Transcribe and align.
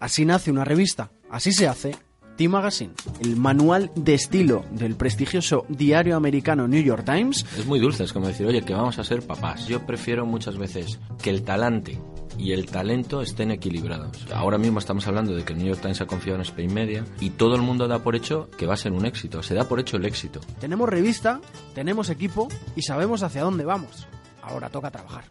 Así 0.00 0.24
nace 0.24 0.50
una 0.50 0.64
revista, 0.64 1.10
así 1.30 1.52
se 1.52 1.68
hace 1.68 1.94
T-Magazine, 2.38 2.94
el 3.20 3.36
manual 3.36 3.90
de 3.94 4.14
estilo 4.14 4.64
del 4.70 4.96
prestigioso 4.96 5.66
diario 5.68 6.16
americano 6.16 6.66
New 6.66 6.82
York 6.82 7.04
Times. 7.04 7.44
Es 7.58 7.66
muy 7.66 7.78
dulce, 7.78 8.04
es 8.04 8.12
como 8.14 8.26
decir, 8.26 8.46
oye, 8.46 8.62
que 8.62 8.72
vamos 8.72 8.98
a 8.98 9.04
ser 9.04 9.20
papás. 9.20 9.66
Yo 9.66 9.84
prefiero 9.84 10.24
muchas 10.24 10.56
veces 10.56 10.98
que 11.22 11.28
el 11.28 11.42
talante 11.42 12.00
y 12.38 12.52
el 12.52 12.64
talento 12.64 13.20
estén 13.20 13.50
equilibrados. 13.50 14.26
Ahora 14.32 14.56
mismo 14.56 14.78
estamos 14.78 15.06
hablando 15.06 15.34
de 15.34 15.44
que 15.44 15.52
el 15.52 15.58
New 15.58 15.68
York 15.68 15.82
Times 15.82 16.00
ha 16.00 16.06
confiado 16.06 16.36
en 16.36 16.42
Spain 16.46 16.72
Media 16.72 17.04
y 17.20 17.28
todo 17.28 17.54
el 17.54 17.60
mundo 17.60 17.86
da 17.86 17.98
por 17.98 18.16
hecho 18.16 18.48
que 18.56 18.64
va 18.64 18.72
a 18.72 18.78
ser 18.78 18.92
un 18.92 19.04
éxito. 19.04 19.42
Se 19.42 19.54
da 19.54 19.68
por 19.68 19.80
hecho 19.80 19.98
el 19.98 20.06
éxito. 20.06 20.40
Tenemos 20.60 20.88
revista, 20.88 21.42
tenemos 21.74 22.08
equipo 22.08 22.48
y 22.74 22.80
sabemos 22.80 23.22
hacia 23.22 23.42
dónde 23.42 23.66
vamos. 23.66 24.08
Ahora 24.40 24.70
toca 24.70 24.90
trabajar. 24.90 25.24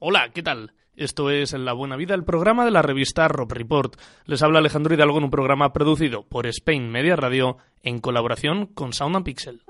Hola, 0.00 0.30
¿qué 0.34 0.42
tal? 0.42 0.72
Esto 0.96 1.30
es 1.30 1.52
La 1.54 1.72
Buena 1.72 1.96
Vida, 1.96 2.14
el 2.14 2.22
programa 2.22 2.64
de 2.64 2.70
la 2.70 2.80
revista 2.80 3.26
Rob 3.26 3.50
Report. 3.52 3.96
Les 4.26 4.42
habla 4.42 4.60
Alejandro 4.60 4.94
Hidalgo 4.94 5.18
en 5.18 5.24
un 5.24 5.30
programa 5.30 5.72
producido 5.72 6.22
por 6.22 6.46
Spain 6.46 6.88
Media 6.88 7.16
Radio 7.16 7.56
en 7.82 7.98
colaboración 7.98 8.66
con 8.66 8.92
Sound 8.92 9.16
and 9.16 9.24
Pixel. 9.24 9.60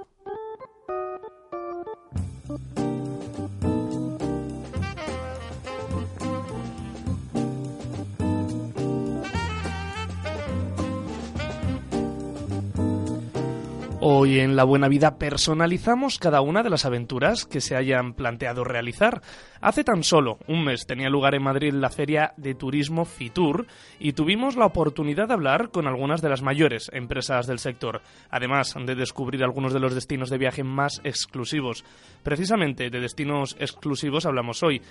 Hoy 14.07 14.39
en 14.41 14.55
La 14.55 14.65
Buena 14.65 14.89
Vida 14.89 15.17
personalizamos 15.17 16.19
cada 16.19 16.43
una 16.43 16.63
de 16.63 16.69
las 16.69 16.85
aventuras 16.85 17.47
que 17.47 17.63
se 17.63 17.75
hayan 17.75 18.13
planteado 18.13 18.63
realizar. 18.63 19.23
Hace 19.63 19.83
tan 19.83 20.03
solo 20.03 20.37
un 20.47 20.63
mes 20.63 20.85
tenía 20.85 21.09
lugar 21.09 21.35
en 21.35 21.43
Madrid 21.43 21.73
la 21.73 21.89
feria 21.89 22.35
de 22.37 22.55
turismo 22.55 23.07
Fitur 23.07 23.67
y 23.99 24.13
tuvimos 24.13 24.57
la 24.57 24.67
oportunidad 24.67 25.29
de 25.29 25.33
hablar 25.33 25.71
con 25.71 25.87
algunas 25.87 26.21
de 26.21 26.29
las 26.29 26.43
mayores 26.43 26.91
empresas 26.93 27.47
del 27.47 27.59
sector, 27.59 28.03
además 28.29 28.75
de 28.79 28.95
descubrir 28.95 29.43
algunos 29.43 29.73
de 29.73 29.81
los 29.81 29.95
destinos 29.95 30.29
de 30.29 30.37
viaje 30.37 30.65
más 30.65 31.01
exclusivos. 31.03 31.83
Precisamente 32.23 32.91
de 32.91 33.01
destinos 33.01 33.57
exclusivos 33.59 34.27
hablamos 34.27 34.63
hoy. 34.63 34.83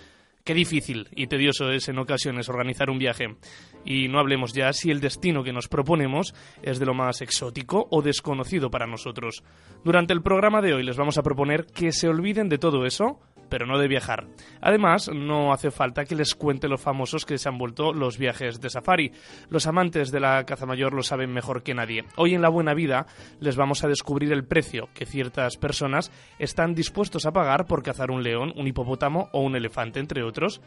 Qué 0.46 0.54
difícil 0.54 1.08
y 1.16 1.28
tedioso 1.28 1.72
es 1.72 1.88
en 1.88 2.00
ocasiones 2.00 2.50
organizar 2.50 2.90
un 2.90 3.00
viaje. 3.00 3.38
Y 3.86 4.10
no 4.10 4.20
hablemos 4.20 4.52
ya 4.52 4.74
si 4.74 4.92
el 4.92 5.00
destino 5.00 5.42
que 5.42 5.54
nos 5.54 5.70
proponemos 5.70 6.36
es 6.62 6.80
de 6.80 6.86
lo 6.86 6.94
más 6.94 7.22
exótico 7.22 7.88
o 7.92 8.02
desconocido 8.02 8.70
para 8.70 8.86
nosotros. 8.86 9.42
Durante 9.86 10.12
el 10.12 10.22
programa 10.22 10.62
de 10.62 10.74
hoy 10.74 10.84
les 10.84 10.98
vamos 10.98 11.18
a 11.18 11.24
proponer 11.24 11.66
que 11.66 11.94
se 11.94 12.10
olviden 12.10 12.50
de 12.50 12.58
todo 12.58 12.86
eso 12.86 13.22
pero 13.54 13.68
no 13.68 13.78
de 13.78 13.88
viajar. 13.88 14.26
Además, 14.62 15.12
no 15.14 15.54
hace 15.54 15.70
falta 15.70 16.06
que 16.06 16.16
les 16.16 16.34
cuente 16.34 16.68
los 16.68 16.82
famosos 16.82 17.24
que 17.24 17.38
se 17.38 17.48
han 17.48 17.60
vuelto 17.60 17.94
los 17.94 18.18
viajes 18.18 18.60
de 18.60 18.72
safari. 18.72 19.12
Los 19.52 19.68
amantes 19.68 20.10
de 20.10 20.20
la 20.20 20.44
caza 20.44 20.66
mayor 20.66 20.92
lo 20.92 21.04
saben 21.04 21.32
mejor 21.32 21.62
que 21.62 21.76
nadie. 21.76 22.04
Hoy 22.16 22.34
en 22.34 22.42
La 22.42 22.50
Buena 22.50 22.74
Vida 22.74 23.06
les 23.40 23.56
vamos 23.56 23.84
a 23.84 23.88
descubrir 23.88 24.34
el 24.34 24.44
precio 24.44 24.90
que 24.96 25.06
ciertas 25.06 25.58
personas 25.58 26.12
están 26.40 26.74
dispuestos 26.74 27.28
a 27.28 27.32
pagar 27.32 27.68
por 27.68 27.84
cazar 27.84 28.10
un 28.10 28.24
león, 28.24 28.54
un 28.56 28.66
hipopótamo 28.66 29.30
o 29.34 29.42
un 29.42 29.56
elefante, 29.56 30.00
entre 30.00 30.24
otros. 30.24 30.60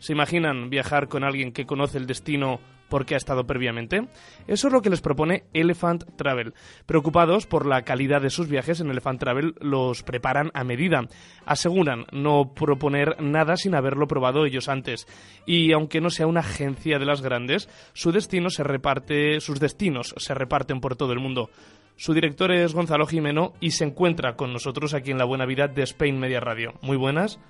¿Se 0.00 0.12
imaginan 0.12 0.68
viajar 0.68 1.06
con 1.06 1.22
alguien 1.22 1.52
que 1.52 1.64
conoce 1.64 1.98
el 1.98 2.08
destino 2.08 2.58
porque 2.92 3.14
ha 3.14 3.16
estado 3.16 3.46
previamente? 3.46 4.06
Eso 4.46 4.66
es 4.66 4.72
lo 4.74 4.82
que 4.82 4.90
les 4.90 5.00
propone 5.00 5.44
Elephant 5.54 6.04
Travel. 6.14 6.52
Preocupados 6.84 7.46
por 7.46 7.64
la 7.64 7.84
calidad 7.84 8.20
de 8.20 8.28
sus 8.28 8.48
viajes, 8.48 8.80
en 8.80 8.90
Elephant 8.90 9.18
Travel 9.18 9.54
los 9.60 10.02
preparan 10.02 10.50
a 10.52 10.62
medida. 10.62 11.00
Aseguran 11.46 12.04
no 12.12 12.52
proponer 12.54 13.16
nada 13.18 13.56
sin 13.56 13.74
haberlo 13.74 14.06
probado 14.06 14.44
ellos 14.44 14.68
antes. 14.68 15.06
Y 15.46 15.72
aunque 15.72 16.02
no 16.02 16.10
sea 16.10 16.26
una 16.26 16.40
agencia 16.40 16.98
de 16.98 17.06
las 17.06 17.22
grandes, 17.22 17.66
su 17.94 18.12
destino 18.12 18.50
se 18.50 18.62
reparte, 18.62 19.40
sus 19.40 19.58
destinos 19.58 20.14
se 20.18 20.34
reparten 20.34 20.82
por 20.82 20.94
todo 20.94 21.14
el 21.14 21.18
mundo. 21.18 21.48
Su 21.96 22.12
director 22.12 22.52
es 22.52 22.74
Gonzalo 22.74 23.06
Jimeno 23.06 23.54
y 23.58 23.70
se 23.70 23.84
encuentra 23.84 24.36
con 24.36 24.52
nosotros 24.52 24.92
aquí 24.92 25.12
en 25.12 25.18
la 25.18 25.24
Buena 25.24 25.46
Vida 25.46 25.66
de 25.66 25.82
Spain 25.84 26.20
Media 26.20 26.40
Radio. 26.40 26.74
Muy 26.82 26.98
buenas. 26.98 27.40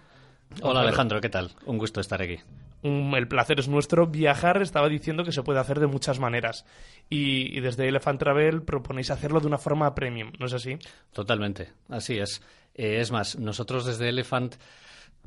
Hola 0.63 0.83
Alejandro, 0.83 1.21
¿qué 1.21 1.31
tal? 1.31 1.51
Un 1.67 1.79
gusto 1.79 2.01
estar 2.01 2.23
aquí. 2.23 2.39
El 2.83 3.29
placer 3.29 3.61
es 3.61 3.69
nuestro. 3.69 4.07
Viajar 4.07 4.61
estaba 4.61 4.89
diciendo 4.89 5.25
que 5.25 5.33
se 5.33 5.43
puede 5.43 5.61
hacer 5.61 5.79
de 5.81 5.87
muchas 5.87 6.19
maneras. 6.19 6.65
Y, 7.09 7.61
desde 7.61 7.89
Elephant 7.89 8.19
Travel 8.19 8.63
proponéis 8.63 9.11
hacerlo 9.11 9.41
de 9.41 9.47
una 9.47 9.59
forma 9.59 9.95
premium, 9.95 10.33
¿no 10.39 10.47
es 10.47 10.55
así? 10.55 10.79
Totalmente, 11.13 11.73
así 11.89 12.19
es. 12.19 12.43
Eh, 12.75 13.01
es 13.01 13.13
más, 13.13 13.39
nosotros 13.39 13.85
desde 13.85 14.09
Elephant 14.09 14.57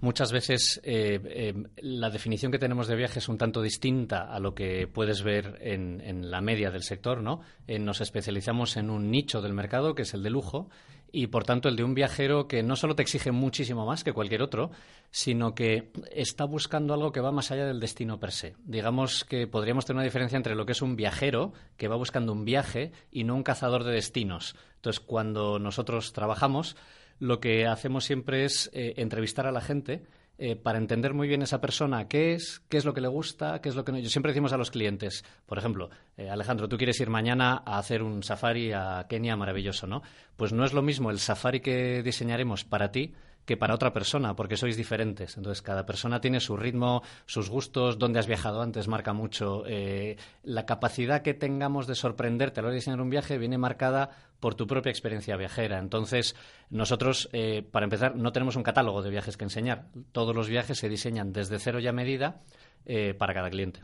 muchas 0.01 0.33
veces 0.33 0.81
eh, 0.83 1.21
eh, 1.23 1.53
la 1.77 2.09
definición 2.09 2.51
que 2.51 2.59
tenemos 2.59 2.87
de 2.87 2.97
viaje 2.97 3.19
es 3.19 3.29
un 3.29 3.37
tanto 3.37 3.61
distinta 3.61 4.23
a 4.23 4.39
lo 4.39 4.53
que 4.53 4.87
puedes 4.87 5.23
ver 5.23 5.57
en, 5.61 6.01
en 6.01 6.29
la 6.29 6.41
media 6.41 6.69
del 6.69 6.83
sector, 6.83 7.21
¿no? 7.21 7.41
nos 7.67 8.01
especializamos 8.01 8.75
en 8.75 8.89
un 8.89 9.09
nicho 9.09 9.41
del 9.41 9.53
mercado 9.53 9.95
que 9.95 10.01
es 10.01 10.13
el 10.13 10.21
de 10.21 10.31
lujo 10.31 10.69
y 11.15 11.27
por 11.27 11.45
tanto 11.45 11.69
el 11.69 11.77
de 11.77 11.83
un 11.85 11.93
viajero 11.93 12.45
que 12.45 12.61
no 12.61 12.75
solo 12.75 12.93
te 12.93 13.01
exige 13.01 13.31
muchísimo 13.31 13.85
más 13.85 14.03
que 14.03 14.11
cualquier 14.11 14.41
otro, 14.41 14.71
sino 15.11 15.55
que 15.55 15.93
está 16.11 16.43
buscando 16.43 16.93
algo 16.93 17.13
que 17.13 17.21
va 17.21 17.31
más 17.31 17.51
allá 17.51 17.65
del 17.65 17.79
destino 17.79 18.19
per 18.19 18.33
se. 18.33 18.55
Digamos 18.65 19.23
que 19.23 19.47
podríamos 19.47 19.85
tener 19.85 19.95
una 19.95 20.03
diferencia 20.03 20.35
entre 20.35 20.55
lo 20.55 20.65
que 20.65 20.73
es 20.73 20.81
un 20.81 20.97
viajero 20.97 21.53
que 21.77 21.87
va 21.87 21.95
buscando 21.95 22.33
un 22.33 22.43
viaje 22.43 22.91
y 23.13 23.23
no 23.23 23.33
un 23.33 23.43
cazador 23.43 23.85
de 23.85 23.93
destinos. 23.93 24.57
Entonces, 24.75 24.99
cuando 24.99 25.57
nosotros 25.57 26.11
trabajamos, 26.11 26.75
lo 27.19 27.39
que 27.39 27.65
hacemos 27.65 28.03
siempre 28.03 28.43
es 28.43 28.69
eh, 28.73 28.95
entrevistar 28.97 29.47
a 29.47 29.53
la 29.53 29.61
gente 29.61 30.03
eh, 30.37 30.55
para 30.55 30.77
entender 30.77 31.13
muy 31.13 31.27
bien 31.27 31.41
esa 31.41 31.61
persona 31.61 32.07
qué 32.07 32.33
es, 32.33 32.61
qué 32.67 32.77
es 32.77 32.85
lo 32.85 32.93
que 32.93 33.01
le 33.01 33.07
gusta, 33.07 33.61
qué 33.61 33.69
es 33.69 33.75
lo 33.75 33.85
que 33.85 33.91
no. 33.91 33.99
Yo 33.99 34.09
siempre 34.09 34.31
decimos 34.31 34.51
a 34.53 34.57
los 34.57 34.71
clientes, 34.71 35.23
por 35.45 35.57
ejemplo, 35.57 35.89
eh, 36.17 36.29
Alejandro, 36.29 36.67
tú 36.67 36.77
quieres 36.77 36.99
ir 36.99 37.09
mañana 37.09 37.63
a 37.65 37.77
hacer 37.77 38.03
un 38.03 38.21
safari 38.21 38.73
a 38.73 39.05
Kenia 39.07 39.35
maravilloso, 39.35 39.87
¿no? 39.87 40.01
Pues 40.35 40.51
no 40.51 40.65
es 40.65 40.73
lo 40.73 40.81
mismo 40.81 41.09
el 41.09 41.19
safari 41.19 41.61
que 41.61 42.03
diseñaremos 42.03 42.65
para 42.65 42.91
ti 42.91 43.13
que 43.45 43.57
para 43.57 43.75
otra 43.75 43.93
persona, 43.93 44.35
porque 44.35 44.57
sois 44.57 44.75
diferentes. 44.75 45.37
Entonces, 45.37 45.61
cada 45.61 45.85
persona 45.85 46.19
tiene 46.19 46.39
su 46.39 46.57
ritmo, 46.57 47.03
sus 47.25 47.49
gustos, 47.49 47.97
dónde 47.97 48.19
has 48.19 48.27
viajado 48.27 48.61
antes 48.61 48.87
marca 48.87 49.13
mucho. 49.13 49.63
Eh, 49.67 50.17
la 50.43 50.65
capacidad 50.65 51.21
que 51.21 51.33
tengamos 51.33 51.87
de 51.87 51.95
sorprenderte 51.95 52.59
a 52.59 52.63
la 52.63 52.67
hora 52.67 52.73
de 52.73 52.79
diseñar 52.79 53.01
un 53.01 53.09
viaje 53.09 53.37
viene 53.37 53.57
marcada 53.57 54.09
por 54.39 54.55
tu 54.55 54.67
propia 54.67 54.89
experiencia 54.89 55.37
viajera. 55.37 55.79
Entonces, 55.79 56.35
nosotros, 56.69 57.29
eh, 57.33 57.63
para 57.71 57.85
empezar, 57.85 58.15
no 58.15 58.31
tenemos 58.31 58.55
un 58.55 58.63
catálogo 58.63 59.01
de 59.01 59.09
viajes 59.09 59.37
que 59.37 59.45
enseñar. 59.45 59.85
Todos 60.11 60.35
los 60.35 60.49
viajes 60.49 60.77
se 60.77 60.89
diseñan 60.89 61.31
desde 61.31 61.59
cero 61.59 61.79
y 61.79 61.87
a 61.87 61.93
medida 61.93 62.41
eh, 62.85 63.13
para 63.13 63.33
cada 63.33 63.49
cliente. 63.49 63.81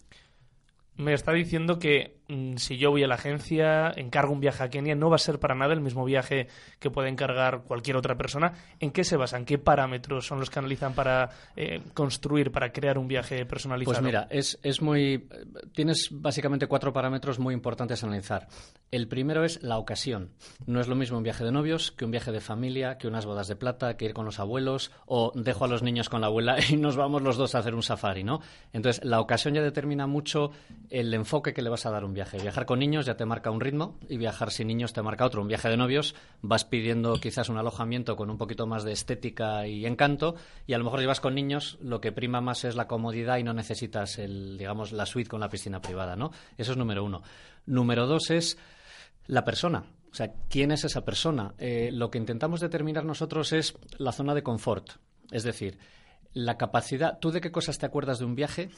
Me 0.97 1.13
está 1.13 1.31
diciendo 1.31 1.79
que 1.79 2.21
Mm, 2.31 2.55
si 2.55 2.77
yo 2.77 2.91
voy 2.91 3.03
a 3.03 3.07
la 3.07 3.15
agencia, 3.15 3.91
encargo 3.97 4.31
un 4.31 4.39
viaje 4.39 4.63
a 4.63 4.69
Kenia, 4.69 4.95
no 4.95 5.09
va 5.09 5.17
a 5.17 5.19
ser 5.19 5.37
para 5.37 5.53
nada 5.53 5.73
el 5.73 5.81
mismo 5.81 6.05
viaje 6.05 6.47
que 6.79 6.89
puede 6.89 7.09
encargar 7.09 7.63
cualquier 7.63 7.97
otra 7.97 8.15
persona. 8.15 8.53
¿En 8.79 8.91
qué 8.91 9.03
se 9.03 9.17
basan? 9.17 9.43
¿Qué 9.43 9.57
parámetros 9.57 10.27
son 10.27 10.39
los 10.39 10.49
que 10.49 10.59
analizan 10.59 10.93
para 10.93 11.29
eh, 11.57 11.81
construir, 11.93 12.53
para 12.53 12.71
crear 12.71 12.97
un 12.97 13.09
viaje 13.09 13.45
personalizado? 13.45 13.95
Pues 13.95 14.05
mira, 14.05 14.27
es, 14.29 14.57
es 14.63 14.81
muy. 14.81 15.27
Tienes 15.73 16.07
básicamente 16.09 16.67
cuatro 16.67 16.93
parámetros 16.93 17.37
muy 17.37 17.53
importantes 17.53 18.01
a 18.01 18.07
analizar. 18.07 18.47
El 18.91 19.07
primero 19.07 19.45
es 19.45 19.63
la 19.63 19.77
ocasión. 19.77 20.31
No 20.65 20.81
es 20.81 20.89
lo 20.89 20.95
mismo 20.95 21.17
un 21.17 21.23
viaje 21.23 21.45
de 21.45 21.51
novios 21.53 21.93
que 21.93 22.03
un 22.03 22.11
viaje 22.11 22.33
de 22.33 22.41
familia, 22.41 22.97
que 22.97 23.07
unas 23.07 23.25
bodas 23.25 23.47
de 23.47 23.55
plata, 23.55 23.95
que 23.95 24.03
ir 24.03 24.13
con 24.13 24.25
los 24.25 24.37
abuelos, 24.37 24.91
o 25.05 25.31
dejo 25.33 25.63
a 25.63 25.69
los 25.69 25.81
niños 25.81 26.09
con 26.09 26.19
la 26.19 26.27
abuela 26.27 26.57
y 26.69 26.75
nos 26.75 26.97
vamos 26.97 27.21
los 27.21 27.37
dos 27.37 27.55
a 27.55 27.59
hacer 27.59 27.73
un 27.73 27.83
safari, 27.83 28.25
¿no? 28.25 28.41
Entonces, 28.73 29.01
la 29.05 29.21
ocasión 29.21 29.53
ya 29.53 29.61
determina 29.61 30.07
mucho 30.07 30.51
el 30.89 31.13
enfoque 31.13 31.53
que 31.53 31.61
le 31.61 31.69
vas 31.69 31.85
a 31.85 31.89
dar 31.89 32.03
a 32.03 32.05
un 32.05 32.13
viaje 32.13 32.37
Viajar 32.39 32.65
con 32.65 32.79
niños 32.79 33.05
ya 33.05 33.15
te 33.15 33.23
marca 33.23 33.49
un 33.49 33.61
ritmo 33.61 33.97
y 34.09 34.17
viajar 34.17 34.51
sin 34.51 34.67
niños 34.67 34.91
te 34.91 35.01
marca 35.01 35.25
otro. 35.25 35.41
Un 35.41 35.47
viaje 35.47 35.69
de 35.69 35.77
novios 35.77 36.13
vas 36.41 36.65
pidiendo 36.65 37.13
quizás 37.15 37.47
un 37.47 37.57
alojamiento 37.57 38.17
con 38.17 38.29
un 38.29 38.37
poquito 38.37 38.67
más 38.67 38.83
de 38.83 38.91
estética 38.91 39.67
y 39.67 39.85
encanto 39.85 40.35
y 40.67 40.73
a 40.73 40.77
lo 40.77 40.83
mejor 40.83 40.99
llevas 40.99 41.21
con 41.21 41.33
niños 41.33 41.77
lo 41.81 42.01
que 42.01 42.11
prima 42.11 42.41
más 42.41 42.65
es 42.65 42.75
la 42.75 42.87
comodidad 42.89 43.37
y 43.37 43.43
no 43.43 43.53
necesitas 43.53 44.19
el, 44.19 44.57
digamos, 44.57 44.91
la 44.91 45.05
suite 45.05 45.29
con 45.29 45.39
la 45.39 45.47
piscina 45.47 45.81
privada, 45.81 46.17
¿no? 46.17 46.31
Eso 46.57 46.73
es 46.73 46.77
número 46.77 47.05
uno. 47.05 47.21
Número 47.65 48.05
dos 48.05 48.31
es 48.31 48.57
la 49.31 49.45
persona. 49.45 49.85
O 50.11 50.13
sea, 50.13 50.33
¿quién 50.49 50.71
es 50.71 50.83
esa 50.83 51.05
persona? 51.05 51.53
Eh, 51.57 51.89
lo 51.93 52.11
que 52.11 52.17
intentamos 52.17 52.59
determinar 52.59 53.05
nosotros 53.05 53.53
es 53.53 53.75
la 53.97 54.11
zona 54.11 54.35
de 54.35 54.43
confort. 54.43 54.89
Es 55.31 55.43
decir, 55.43 55.79
la 56.33 56.57
capacidad. 56.57 57.17
¿Tú 57.17 57.31
de 57.31 57.39
qué 57.39 57.49
cosas 57.49 57.77
te 57.77 57.85
acuerdas 57.85 58.19
de 58.19 58.25
un 58.25 58.35
viaje? 58.35 58.69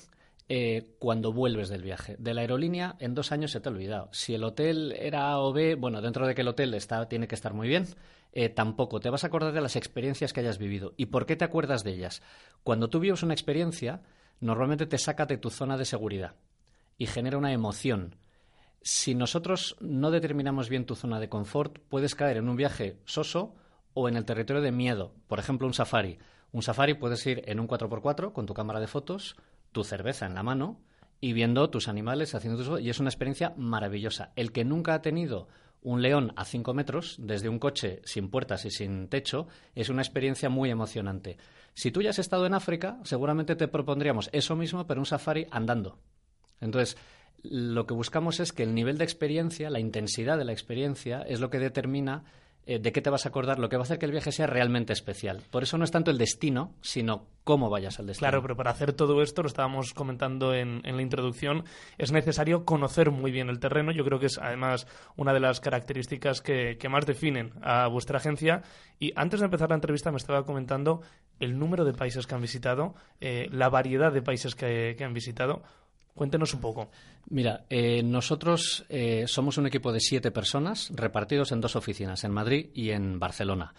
Eh, 0.48 0.96
cuando 1.00 1.34
vuelves 1.34 1.70
del 1.70 1.82
viaje. 1.82 2.18
De 2.20 2.36
la 2.36 2.42
aerolínea, 2.42 2.96
en 3.00 3.16
dos 3.16 3.32
años 3.32 3.50
se 3.50 3.62
te 3.62 3.70
ha 3.70 3.72
olvidado. 3.72 4.10
Si 4.12 4.36
el 4.36 4.44
hotel 4.44 4.92
era 4.92 5.32
A 5.32 5.40
o 5.40 5.54
B, 5.54 5.74
bueno, 5.74 6.02
dentro 6.02 6.28
de 6.28 6.36
que 6.36 6.42
el 6.42 6.50
hotel 6.50 6.76
está, 6.76 7.08
tiene 7.10 7.28
que 7.28 7.34
estar 7.34 7.56
muy 7.56 7.68
bien, 7.68 7.88
eh, 8.32 8.50
tampoco. 8.50 9.00
Te 9.00 9.10
vas 9.10 9.24
a 9.24 9.28
acordar 9.28 9.54
de 9.54 9.62
las 9.62 9.76
experiencias 9.76 10.34
que 10.34 10.42
hayas 10.42 10.60
vivido. 10.60 10.94
¿Y 10.98 11.08
por 11.08 11.26
qué 11.26 11.36
te 11.36 11.46
acuerdas 11.46 11.84
de 11.84 11.94
ellas? 11.94 12.22
Cuando 12.62 12.90
tú 12.90 13.00
vives 13.00 13.24
una 13.24 13.34
experiencia, 13.34 14.04
normalmente 14.40 14.86
te 14.86 15.00
saca 15.00 15.26
de 15.26 15.38
tu 15.38 15.50
zona 15.50 15.78
de 15.78 15.86
seguridad 15.86 16.36
y 17.00 17.08
genera 17.08 17.40
una 17.40 17.54
emoción. 17.54 18.18
Si 18.84 19.16
nosotros 19.16 19.78
no 19.80 20.12
determinamos 20.12 20.68
bien 20.68 20.86
tu 20.86 20.96
zona 20.96 21.22
de 21.22 21.30
confort, 21.30 21.80
puedes 21.88 22.16
caer 22.16 22.36
en 22.36 22.50
un 22.50 22.58
viaje 22.58 22.98
soso 23.06 23.56
o 23.94 24.10
en 24.10 24.18
el 24.18 24.26
territorio 24.26 24.62
de 24.62 24.74
miedo. 24.74 25.16
Por 25.28 25.40
ejemplo, 25.40 25.68
un 25.68 25.74
safari. 25.74 26.20
Un 26.52 26.64
safari 26.64 26.94
puedes 26.94 27.26
ir 27.26 27.44
en 27.46 27.62
un 27.62 27.68
4x4 27.68 28.34
con 28.34 28.46
tu 28.46 28.54
cámara 28.54 28.82
de 28.82 28.88
fotos 28.88 29.38
tu 29.72 29.86
cerveza 29.86 30.26
en 30.26 30.36
la 30.36 30.44
mano 30.44 30.82
y 31.22 31.32
viendo 31.32 31.70
tus 31.70 31.88
animales, 31.88 32.36
haciendo 32.36 32.62
tus... 32.62 32.82
Y 32.82 32.90
es 32.90 33.00
una 33.00 33.10
experiencia 33.10 33.54
maravillosa. 33.56 34.34
El 34.36 34.52
que 34.52 34.66
nunca 34.66 34.94
ha 34.94 35.02
tenido 35.02 35.48
un 35.82 36.02
león 36.02 36.34
a 36.36 36.44
cinco 36.44 36.74
metros 36.74 37.16
desde 37.20 37.48
un 37.48 37.60
coche 37.60 38.02
sin 38.04 38.30
puertas 38.30 38.66
y 38.66 38.72
sin 38.72 39.08
techo 39.08 39.48
es 39.76 39.88
una 39.88 40.02
experiencia 40.02 40.50
muy 40.50 40.70
emocionante. 40.70 41.38
Si 41.74 41.92
tú 41.92 42.02
ya 42.02 42.10
has 42.10 42.20
estado 42.20 42.46
en 42.46 42.54
África, 42.54 43.00
seguramente 43.04 43.56
te 43.56 43.70
propondríamos 43.70 44.30
eso 44.34 44.58
mismo, 44.58 44.86
pero 44.86 45.00
un 45.00 45.06
safari 45.06 45.48
andando. 45.52 45.98
Entonces, 46.60 46.98
lo 47.44 47.86
que 47.86 47.94
buscamos 47.94 48.40
es 48.40 48.54
que 48.54 48.63
el 48.63 48.74
nivel 48.74 48.98
de 48.98 49.04
experiencia, 49.04 49.69
la 49.69 49.80
intensidad 49.80 50.38
de 50.38 50.45
la 50.45 50.54
experiencia, 50.54 51.22
es 51.22 51.40
lo 51.40 51.50
que 51.50 51.60
determina 51.60 52.24
eh, 52.66 52.80
de 52.80 52.94
qué 52.94 53.01
te 53.01 53.10
vas 53.10 53.25
a 53.25 53.30
acordar, 53.30 53.60
lo 53.60 53.68
que 53.68 53.75
va 53.75 53.81
a 53.81 53.84
hacer 53.84 54.00
que 54.00 54.06
el 54.06 54.13
viaje 54.13 54.31
sea 54.31 54.48
realmente 54.48 54.94
especial. 54.94 55.42
Por 55.51 55.63
eso 55.63 55.78
no 55.78 55.84
es 55.84 55.92
tanto 55.92 56.12
el 56.12 56.18
destino, 56.18 56.74
sino 56.80 57.28
cómo 57.44 57.69
vayas 57.69 58.00
al 58.00 58.07
destino. 58.07 58.30
Claro, 58.30 58.42
pero 58.42 58.56
para 58.56 58.72
hacer 58.72 58.94
todo 58.94 59.22
esto, 59.22 59.42
lo 59.42 59.50
estábamos 59.50 59.94
comentando 59.94 60.54
en, 60.54 60.81
la 60.81 61.01
introducción, 61.01 61.66
es 61.98 62.13
necesario 62.13 62.63
conocer 62.63 63.12
muy 63.12 63.31
bien 63.31 63.50
el 63.50 63.60
terreno. 63.60 63.92
Yo 63.92 64.06
creo 64.06 64.18
que 64.18 64.28
es 64.28 64.38
además 64.38 64.88
una 65.18 65.34
de 65.34 65.42
las 65.42 65.60
características 65.60 66.39
que, 66.39 66.78
más 66.89 67.06
definen 67.06 67.51
a 67.62 67.88
vuestra 67.88 68.19
agencia. 68.19 68.62
Y 68.98 69.12
antes 69.18 69.42
de 69.42 69.48
empezar 69.48 69.68
la 69.68 69.75
entrevista 69.75 70.12
me 70.12 70.18
estaba 70.18 70.46
comentando 70.46 71.01
el 71.42 71.60
número 71.60 71.84
de 71.84 71.92
países 71.92 72.25
que 72.28 72.36
han 72.36 72.42
visitado, 72.42 72.96
eh, 73.19 73.50
la 73.51 73.68
variedad 73.68 74.13
de 74.13 74.22
países 74.22 74.56
que 74.56 74.96
han 75.04 75.13
visitado. 75.13 75.63
Cuéntenos 76.15 76.54
un 76.54 76.62
poco. 76.62 76.89
Mira, 77.30 77.65
eh, 77.69 78.04
nosotros 78.04 78.86
eh, 78.89 79.25
somos 79.27 79.57
un 79.57 79.65
equipo 79.65 79.92
de 79.92 80.00
siete 80.00 80.31
personas 80.31 80.92
repartidos 80.94 81.51
en 81.51 81.62
dos 81.62 81.75
oficinas, 81.75 82.24
en 82.24 82.31
Madrid 82.31 82.69
y 82.74 82.92
en 82.92 83.19
Barcelona. 83.19 83.74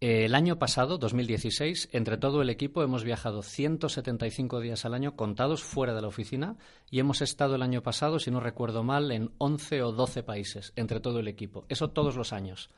Eh, 0.00 0.26
el 0.26 0.34
año 0.34 0.58
pasado, 0.58 0.98
2016, 0.98 1.88
entre 1.92 2.18
todo 2.18 2.42
el 2.42 2.50
equipo 2.50 2.82
hemos 2.82 3.02
viajado 3.02 3.42
175 3.42 4.60
días 4.60 4.84
al 4.84 4.92
año 4.92 5.16
contados 5.16 5.62
fuera 5.62 5.94
de 5.94 6.02
la 6.02 6.08
oficina 6.08 6.56
y 6.90 6.98
hemos 6.98 7.22
estado 7.22 7.54
el 7.54 7.62
año 7.62 7.82
pasado, 7.82 8.18
si 8.18 8.30
no 8.30 8.40
recuerdo 8.40 8.82
mal, 8.82 9.10
en 9.10 9.30
11 9.38 9.82
o 9.82 9.92
12 9.92 10.22
países, 10.22 10.72
entre 10.76 11.00
todo 11.00 11.20
el 11.20 11.28
equipo. 11.28 11.64
Eso 11.68 11.88
todos 11.88 12.16
los 12.16 12.34
años. 12.34 12.68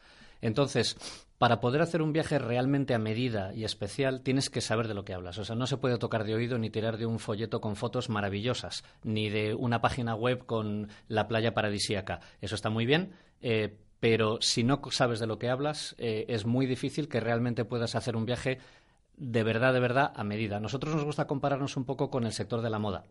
Entonces, 0.41 0.97
para 1.39 1.61
poder 1.61 1.81
hacer 1.83 2.03
un 2.03 2.13
viaje 2.13 2.39
realmente 2.39 2.95
a 2.95 2.99
medida 2.99 3.55
y 3.55 3.65
especial, 3.65 4.23
tienes 4.23 4.51
que 4.51 4.61
saber 4.61 4.89
de 4.89 4.95
lo 4.95 5.05
que 5.05 5.15
hablas. 5.15 5.39
O 5.39 5.45
sea, 5.45 5.55
no 5.55 5.67
se 5.67 5.77
puede 5.77 5.99
tocar 5.99 6.25
de 6.25 6.35
oído 6.35 6.59
ni 6.59 6.69
tirar 6.69 6.99
de 6.99 7.07
un 7.07 7.21
folleto 7.21 7.61
con 7.61 7.77
fotos 7.77 8.09
maravillosas, 8.09 8.85
ni 9.05 9.31
de 9.31 9.55
una 9.55 9.81
página 9.81 10.15
web 10.15 10.45
con 10.47 10.89
la 11.07 11.29
playa 11.29 11.55
paradisíaca. 11.55 12.21
Eso 12.41 12.57
está 12.57 12.71
muy 12.71 12.87
bien, 12.87 13.13
eh, 13.41 13.79
pero 14.01 14.39
si 14.41 14.65
no 14.65 14.81
sabes 14.91 15.21
de 15.21 15.27
lo 15.27 15.39
que 15.39 15.49
hablas, 15.49 15.95
eh, 15.99 16.27
es 16.29 16.45
muy 16.45 16.67
difícil 16.67 17.09
que 17.09 17.21
realmente 17.21 17.65
puedas 17.65 17.95
hacer 17.95 18.17
un 18.17 18.27
viaje 18.27 18.59
de 19.19 19.43
verdad, 19.43 19.73
de 19.73 19.81
verdad, 19.81 20.13
a 20.15 20.25
medida. 20.25 20.61
nosotros 20.61 20.95
nos 20.95 21.05
gusta 21.05 21.27
compararnos 21.27 21.77
un 21.77 21.85
poco 21.85 22.11
con 22.11 22.25
el 22.25 22.33
sector 22.33 22.63
de 22.63 22.71
la 22.71 22.79
moda. 22.79 23.05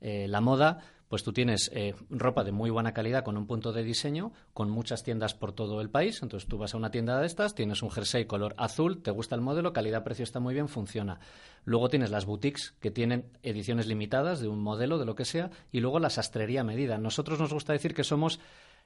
Eh, 0.00 0.28
la 0.28 0.40
moda, 0.40 0.78
pues 1.08 1.24
tú 1.24 1.32
tienes 1.32 1.70
eh, 1.74 1.94
ropa 2.10 2.44
de 2.44 2.52
muy 2.52 2.70
buena 2.70 2.94
calidad 2.94 3.24
con 3.24 3.36
un 3.36 3.46
punto 3.46 3.72
de 3.72 3.82
diseño, 3.82 4.32
con 4.54 4.70
muchas 4.70 5.02
tiendas 5.02 5.34
por 5.34 5.52
todo 5.52 5.80
el 5.80 5.90
país. 5.90 6.22
Entonces 6.22 6.48
tú 6.48 6.58
vas 6.58 6.74
a 6.74 6.76
una 6.76 6.92
tienda 6.92 7.18
de 7.18 7.26
estas, 7.26 7.56
tienes 7.56 7.82
un 7.82 7.90
jersey 7.90 8.26
color 8.26 8.54
azul, 8.56 9.02
te 9.02 9.10
gusta 9.10 9.34
el 9.34 9.40
modelo, 9.40 9.72
calidad-precio 9.72 10.22
está 10.22 10.38
muy 10.38 10.54
bien, 10.54 10.68
funciona. 10.68 11.18
Luego 11.64 11.88
tienes 11.88 12.10
las 12.10 12.24
boutiques 12.24 12.74
que 12.80 12.92
tienen 12.92 13.26
ediciones 13.42 13.86
limitadas 13.86 14.40
de 14.40 14.48
un 14.48 14.62
modelo, 14.62 14.98
de 14.98 15.06
lo 15.06 15.16
que 15.16 15.24
sea, 15.24 15.50
y 15.72 15.80
luego 15.80 15.98
la 15.98 16.10
sastrería 16.10 16.60
a 16.60 16.64
medida. 16.64 16.98
Nosotros 16.98 17.40
nos 17.40 17.52
gusta 17.52 17.72
decir 17.72 17.94
que 17.94 18.04
somos 18.04 18.38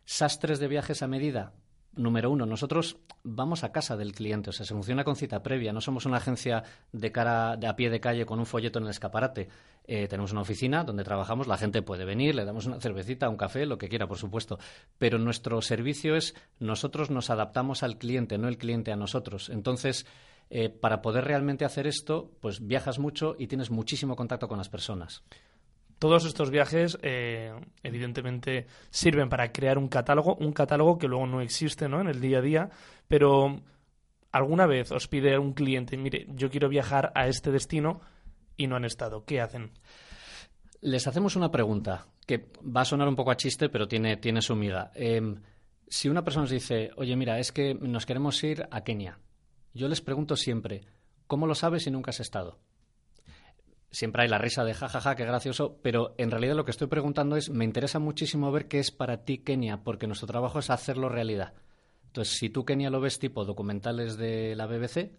sastres 0.05 0.59
de 0.59 0.69
viajes 0.69 1.03
a 1.03 1.07
medida 1.07 1.53
número 1.95 2.31
uno, 2.31 2.47
nosotros 2.47 2.97
vamos 3.23 3.65
a 3.65 3.73
casa 3.73 3.97
del 3.97 4.13
cliente, 4.13 4.51
o 4.51 4.53
sea, 4.53 4.67
se 4.67 4.75
funciona 4.75 5.05
con 5.05 5.17
cita 5.17 5.43
previa, 5.43 5.73
no 5.73 5.81
somos 5.81 6.07
una 6.07 6.17
agencia 6.17 6.63
de 6.93 7.13
cara 7.13 7.57
de 7.57 7.67
a 7.67 7.77
pie 7.77 7.91
de 7.91 8.01
calle 8.01 8.27
con 8.27 8.39
un 8.39 8.47
folleto 8.47 8.79
en 8.79 8.85
el 8.85 8.91
escaparate. 8.91 9.49
Eh, 9.85 10.07
tenemos 10.09 10.33
una 10.33 10.43
oficina 10.43 10.85
donde 10.85 11.05
trabajamos, 11.05 11.47
la 11.47 11.59
gente 11.59 11.83
puede 11.83 12.05
venir, 12.05 12.35
le 12.35 12.45
damos 12.45 12.67
una 12.67 12.81
cervecita, 12.81 13.29
un 13.29 13.37
café, 13.37 13.67
lo 13.67 13.79
que 13.79 13.89
quiera, 13.89 14.07
por 14.07 14.19
supuesto. 14.19 14.59
Pero 14.99 15.19
nuestro 15.19 15.61
servicio 15.61 16.17
es 16.17 16.35
nosotros 16.59 17.11
nos 17.11 17.31
adaptamos 17.31 17.83
al 17.83 17.99
cliente, 17.99 18.39
no 18.39 18.49
el 18.49 18.59
cliente 18.59 18.93
a 18.93 18.97
nosotros. 18.97 19.51
Entonces, 19.51 20.07
eh, 20.51 20.69
para 20.69 21.03
poder 21.03 21.25
realmente 21.25 21.65
hacer 21.65 21.87
esto, 21.87 22.31
pues 22.41 22.67
viajas 22.67 22.99
mucho 22.99 23.35
y 23.39 23.47
tienes 23.47 23.71
muchísimo 23.71 24.17
contacto 24.17 24.49
con 24.49 24.59
las 24.59 24.69
personas. 24.69 25.25
Todos 26.03 26.25
estos 26.25 26.51
viajes, 26.51 26.99
eh, 27.03 27.55
evidentemente, 27.85 28.67
sirven 28.91 29.29
para 29.29 29.53
crear 29.53 29.79
un 29.79 29.87
catálogo, 29.87 30.35
un 30.35 30.53
catálogo 30.53 30.99
que 30.99 31.07
luego 31.07 31.29
no 31.29 31.41
existe 31.41 31.89
¿no? 31.89 32.01
en 32.01 32.09
el 32.09 32.21
día 32.21 32.39
a 32.39 32.43
día, 32.43 32.71
pero 33.07 33.61
alguna 34.33 34.67
vez 34.67 34.91
os 34.91 35.07
pide 35.07 35.39
un 35.39 35.53
cliente, 35.53 35.97
mire, 35.97 36.27
yo 36.31 36.51
quiero 36.51 36.69
viajar 36.69 37.13
a 37.15 37.29
este 37.29 37.53
destino 37.53 38.01
y 38.57 38.67
no 38.67 38.75
han 38.75 38.85
estado. 38.85 39.25
¿Qué 39.25 39.41
hacen? 39.41 39.71
Les 40.81 41.07
hacemos 41.07 41.37
una 41.37 41.53
pregunta 41.53 42.09
que 42.27 42.51
va 42.67 42.81
a 42.81 42.85
sonar 42.85 43.07
un 43.07 43.15
poco 43.15 43.31
a 43.31 43.37
chiste, 43.37 43.69
pero 43.69 43.87
tiene, 43.87 44.17
tiene 44.17 44.43
su 44.43 44.57
miga. 44.57 44.91
Em, 44.97 45.41
si 45.87 46.09
una 46.09 46.25
persona 46.25 46.43
nos 46.43 46.51
dice, 46.51 46.91
oye, 46.97 47.15
mira, 47.15 47.39
es 47.39 47.53
que 47.53 47.75
nos 47.75 48.07
queremos 48.07 48.43
ir 48.43 48.67
a 48.73 48.83
Kenia, 48.83 49.21
yo 49.73 49.87
les 49.87 50.01
pregunto 50.01 50.35
siempre, 50.35 50.81
¿cómo 51.29 51.47
lo 51.47 51.55
sabes 51.55 51.85
si 51.85 51.93
nunca 51.93 52.11
has 52.11 52.19
estado? 52.19 52.59
Siempre 53.93 54.23
hay 54.23 54.29
la 54.29 54.39
risa 54.39 54.65
de 54.65 54.75
jajaja, 54.75 55.01
ja, 55.01 55.11
ja, 55.11 55.17
qué 55.17 55.25
gracioso, 55.25 55.79
pero 55.83 56.15
en 56.19 56.31
realidad 56.31 56.57
lo 56.57 56.65
que 56.65 56.71
estoy 56.71 56.89
preguntando 56.89 57.37
es, 57.37 57.51
me 57.51 57.65
interesa 57.65 57.99
muchísimo 57.99 58.51
ver 58.51 58.67
qué 58.67 58.81
es 58.81 58.91
para 58.91 59.25
ti 59.25 59.39
Kenia, 59.39 59.85
porque 59.85 60.07
nuestro 60.07 60.27
trabajo 60.27 60.59
es 60.59 60.71
hacerlo 60.71 61.09
realidad. 61.09 61.53
Entonces, 62.07 62.37
si 62.39 62.49
tú 62.49 62.65
Kenia 62.65 62.91
lo 62.91 63.01
ves 63.01 63.19
tipo 63.19 63.45
documentales 63.45 64.17
de 64.17 64.57
la 64.57 64.67
BBC, 64.67 65.13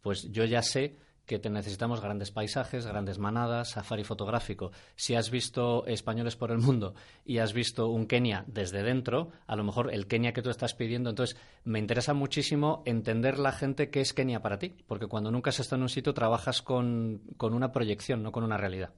pues 0.00 0.30
yo 0.30 0.44
ya 0.44 0.62
sé 0.62 0.96
que 1.30 1.38
te 1.38 1.48
necesitamos 1.48 2.00
grandes 2.00 2.32
paisajes, 2.32 2.86
grandes 2.86 3.20
manadas, 3.20 3.70
safari 3.70 4.02
fotográfico. 4.02 4.72
Si 4.96 5.14
has 5.14 5.30
visto 5.30 5.86
españoles 5.86 6.34
por 6.34 6.50
el 6.50 6.58
mundo 6.58 6.94
y 7.24 7.38
has 7.38 7.52
visto 7.52 7.86
un 7.86 8.06
Kenia 8.06 8.42
desde 8.48 8.82
dentro, 8.82 9.30
a 9.46 9.54
lo 9.54 9.62
mejor 9.62 9.94
el 9.94 10.08
Kenia 10.08 10.32
que 10.32 10.42
tú 10.42 10.50
estás 10.50 10.74
pidiendo, 10.74 11.08
entonces 11.08 11.36
me 11.62 11.78
interesa 11.78 12.14
muchísimo 12.14 12.82
entender 12.84 13.38
la 13.38 13.52
gente 13.52 13.90
qué 13.90 14.00
es 14.00 14.12
Kenia 14.12 14.42
para 14.42 14.58
ti, 14.58 14.74
porque 14.88 15.06
cuando 15.06 15.30
nunca 15.30 15.50
has 15.50 15.60
estado 15.60 15.76
en 15.76 15.82
un 15.84 15.88
sitio 15.88 16.14
trabajas 16.14 16.62
con, 16.62 17.22
una 17.38 17.70
proyección, 17.70 18.24
no 18.24 18.32
con 18.32 18.42
una 18.42 18.56
realidad 18.56 18.90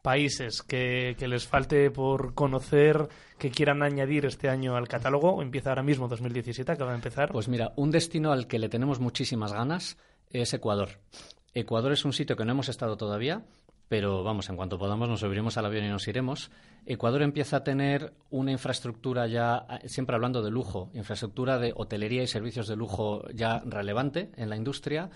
países 0.00 0.62
que, 0.62 1.14
que, 1.18 1.28
les 1.28 1.46
falte 1.46 1.90
por 1.90 2.32
conocer, 2.32 3.06
que 3.36 3.50
quieran 3.50 3.82
añadir 3.82 4.24
este 4.24 4.48
año 4.48 4.74
al 4.74 4.88
catálogo? 4.88 5.42
Empieza 5.42 5.68
ahora 5.68 5.82
mismo 5.82 6.08
2017, 6.08 6.72
acaba 6.72 6.92
de 6.92 6.96
empezar. 6.96 7.30
Pues 7.30 7.48
mira, 7.48 7.74
un 7.76 7.90
destino 7.90 8.32
al 8.32 8.46
que 8.46 8.58
le 8.58 8.70
tenemos 8.70 8.98
muchísimas 8.98 9.52
ganas 9.52 9.98
es 10.30 10.54
Ecuador. 10.54 10.90
Ecuador 11.54 11.92
es 11.92 12.04
un 12.04 12.12
sitio 12.12 12.36
que 12.36 12.44
no 12.44 12.52
hemos 12.52 12.68
estado 12.68 12.96
todavía, 12.96 13.44
pero 13.88 14.22
vamos, 14.22 14.48
en 14.48 14.56
cuanto 14.56 14.78
podamos 14.78 15.08
nos 15.08 15.18
subiremos 15.18 15.56
al 15.56 15.66
avión 15.66 15.84
y 15.84 15.88
nos 15.88 16.06
iremos. 16.06 16.52
Ecuador 16.86 17.22
empieza 17.22 17.56
a 17.56 17.64
tener 17.64 18.12
una 18.30 18.52
infraestructura 18.52 19.26
ya, 19.26 19.66
siempre 19.86 20.14
hablando 20.14 20.42
de 20.42 20.50
lujo, 20.52 20.90
infraestructura 20.94 21.58
de 21.58 21.72
hotelería 21.74 22.22
y 22.22 22.28
servicios 22.28 22.68
de 22.68 22.76
lujo 22.76 23.24
ya 23.34 23.60
relevante 23.66 24.30
en 24.36 24.48
la 24.48 24.56
industria. 24.56 25.10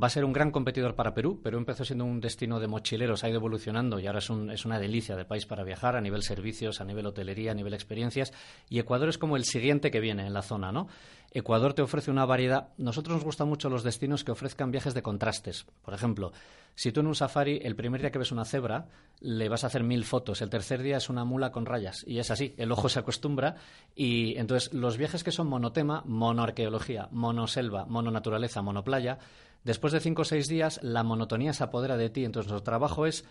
Va 0.00 0.08
a 0.08 0.10
ser 0.10 0.26
un 0.26 0.34
gran 0.34 0.50
competidor 0.50 0.94
para 0.94 1.14
Perú. 1.14 1.40
Perú 1.42 1.56
empezó 1.56 1.86
siendo 1.86 2.04
un 2.04 2.20
destino 2.20 2.60
de 2.60 2.66
mochileros, 2.66 3.24
ha 3.24 3.30
ido 3.30 3.38
evolucionando 3.38 3.98
y 3.98 4.06
ahora 4.06 4.18
es, 4.18 4.28
un, 4.28 4.50
es 4.50 4.66
una 4.66 4.78
delicia 4.78 5.16
de 5.16 5.24
país 5.24 5.46
para 5.46 5.64
viajar 5.64 5.96
a 5.96 6.02
nivel 6.02 6.22
servicios, 6.22 6.82
a 6.82 6.84
nivel 6.84 7.06
hotelería, 7.06 7.52
a 7.52 7.54
nivel 7.54 7.72
experiencias. 7.72 8.34
Y 8.68 8.78
Ecuador 8.78 9.08
es 9.08 9.16
como 9.16 9.38
el 9.38 9.44
siguiente 9.44 9.90
que 9.90 10.00
viene 10.00 10.26
en 10.26 10.34
la 10.34 10.42
zona, 10.42 10.70
¿no? 10.70 10.88
Ecuador 11.32 11.74
te 11.74 11.82
ofrece 11.82 12.10
una 12.10 12.24
variedad. 12.24 12.68
Nosotros 12.78 13.16
nos 13.16 13.24
gustan 13.24 13.48
mucho 13.48 13.68
los 13.68 13.82
destinos 13.82 14.24
que 14.24 14.32
ofrezcan 14.32 14.70
viajes 14.70 14.94
de 14.94 15.02
contrastes. 15.02 15.66
Por 15.82 15.92
ejemplo, 15.92 16.32
si 16.74 16.92
tú 16.92 17.00
en 17.00 17.08
un 17.08 17.14
safari 17.14 17.60
el 17.62 17.76
primer 17.76 18.00
día 18.00 18.10
que 18.10 18.18
ves 18.18 18.32
una 18.32 18.44
cebra 18.44 18.86
le 19.20 19.48
vas 19.48 19.64
a 19.64 19.66
hacer 19.66 19.82
mil 19.82 20.04
fotos, 20.04 20.40
el 20.42 20.48
tercer 20.48 20.82
día 20.82 20.96
es 20.96 21.10
una 21.10 21.24
mula 21.24 21.50
con 21.50 21.66
rayas 21.66 22.04
y 22.06 22.18
es 22.18 22.30
así, 22.30 22.54
el 22.56 22.70
ojo 22.70 22.88
se 22.88 23.00
acostumbra 23.00 23.56
y 23.96 24.36
entonces 24.38 24.72
los 24.72 24.96
viajes 24.96 25.24
que 25.24 25.32
son 25.32 25.48
monotema, 25.48 26.02
monoarqueología, 26.06 27.08
monoselva, 27.10 27.84
mononaturaleza, 27.84 28.62
monoplaya, 28.62 29.18
después 29.64 29.92
de 29.92 30.00
cinco 30.00 30.22
o 30.22 30.24
seis 30.24 30.46
días 30.46 30.78
la 30.82 31.02
monotonía 31.02 31.52
se 31.52 31.64
apodera 31.64 31.96
de 31.96 32.10
ti, 32.10 32.24
entonces 32.24 32.50
nuestro 32.50 32.64
trabajo 32.64 33.06
es 33.06 33.24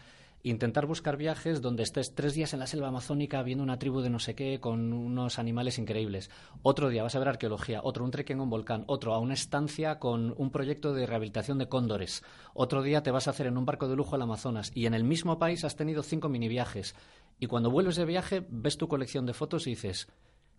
intentar 0.43 0.85
buscar 0.85 1.17
viajes 1.17 1.61
donde 1.61 1.83
estés 1.83 2.13
tres 2.13 2.33
días 2.33 2.53
en 2.53 2.59
la 2.59 2.67
selva 2.67 2.87
amazónica 2.87 3.43
viendo 3.43 3.63
una 3.63 3.79
tribu 3.79 4.01
de 4.01 4.09
no 4.09 4.19
sé 4.19 4.35
qué 4.35 4.59
con 4.59 4.93
unos 4.93 5.39
animales 5.39 5.77
increíbles. 5.77 6.29
Otro 6.61 6.89
día 6.89 7.03
vas 7.03 7.15
a 7.15 7.19
ver 7.19 7.27
arqueología, 7.29 7.81
otro 7.83 8.05
un 8.05 8.11
trekking 8.11 8.39
a 8.39 8.43
un 8.43 8.49
volcán, 8.49 8.83
otro 8.87 9.13
a 9.13 9.19
una 9.19 9.33
estancia 9.33 9.99
con 9.99 10.33
un 10.37 10.51
proyecto 10.51 10.93
de 10.93 11.05
rehabilitación 11.05 11.57
de 11.57 11.67
cóndores. 11.67 12.23
Otro 12.53 12.81
día 12.81 13.03
te 13.03 13.11
vas 13.11 13.27
a 13.27 13.31
hacer 13.31 13.47
en 13.47 13.57
un 13.57 13.65
barco 13.65 13.87
de 13.87 13.95
lujo 13.95 14.15
al 14.15 14.21
Amazonas 14.21 14.71
y 14.73 14.85
en 14.85 14.93
el 14.93 15.03
mismo 15.03 15.39
país 15.39 15.63
has 15.63 15.75
tenido 15.75 16.03
cinco 16.03 16.29
mini 16.29 16.47
viajes. 16.47 16.95
Y 17.39 17.47
cuando 17.47 17.71
vuelves 17.71 17.95
de 17.95 18.05
viaje 18.05 18.45
ves 18.49 18.77
tu 18.77 18.87
colección 18.87 19.25
de 19.25 19.33
fotos 19.33 19.67
y 19.67 19.71
dices, 19.71 20.07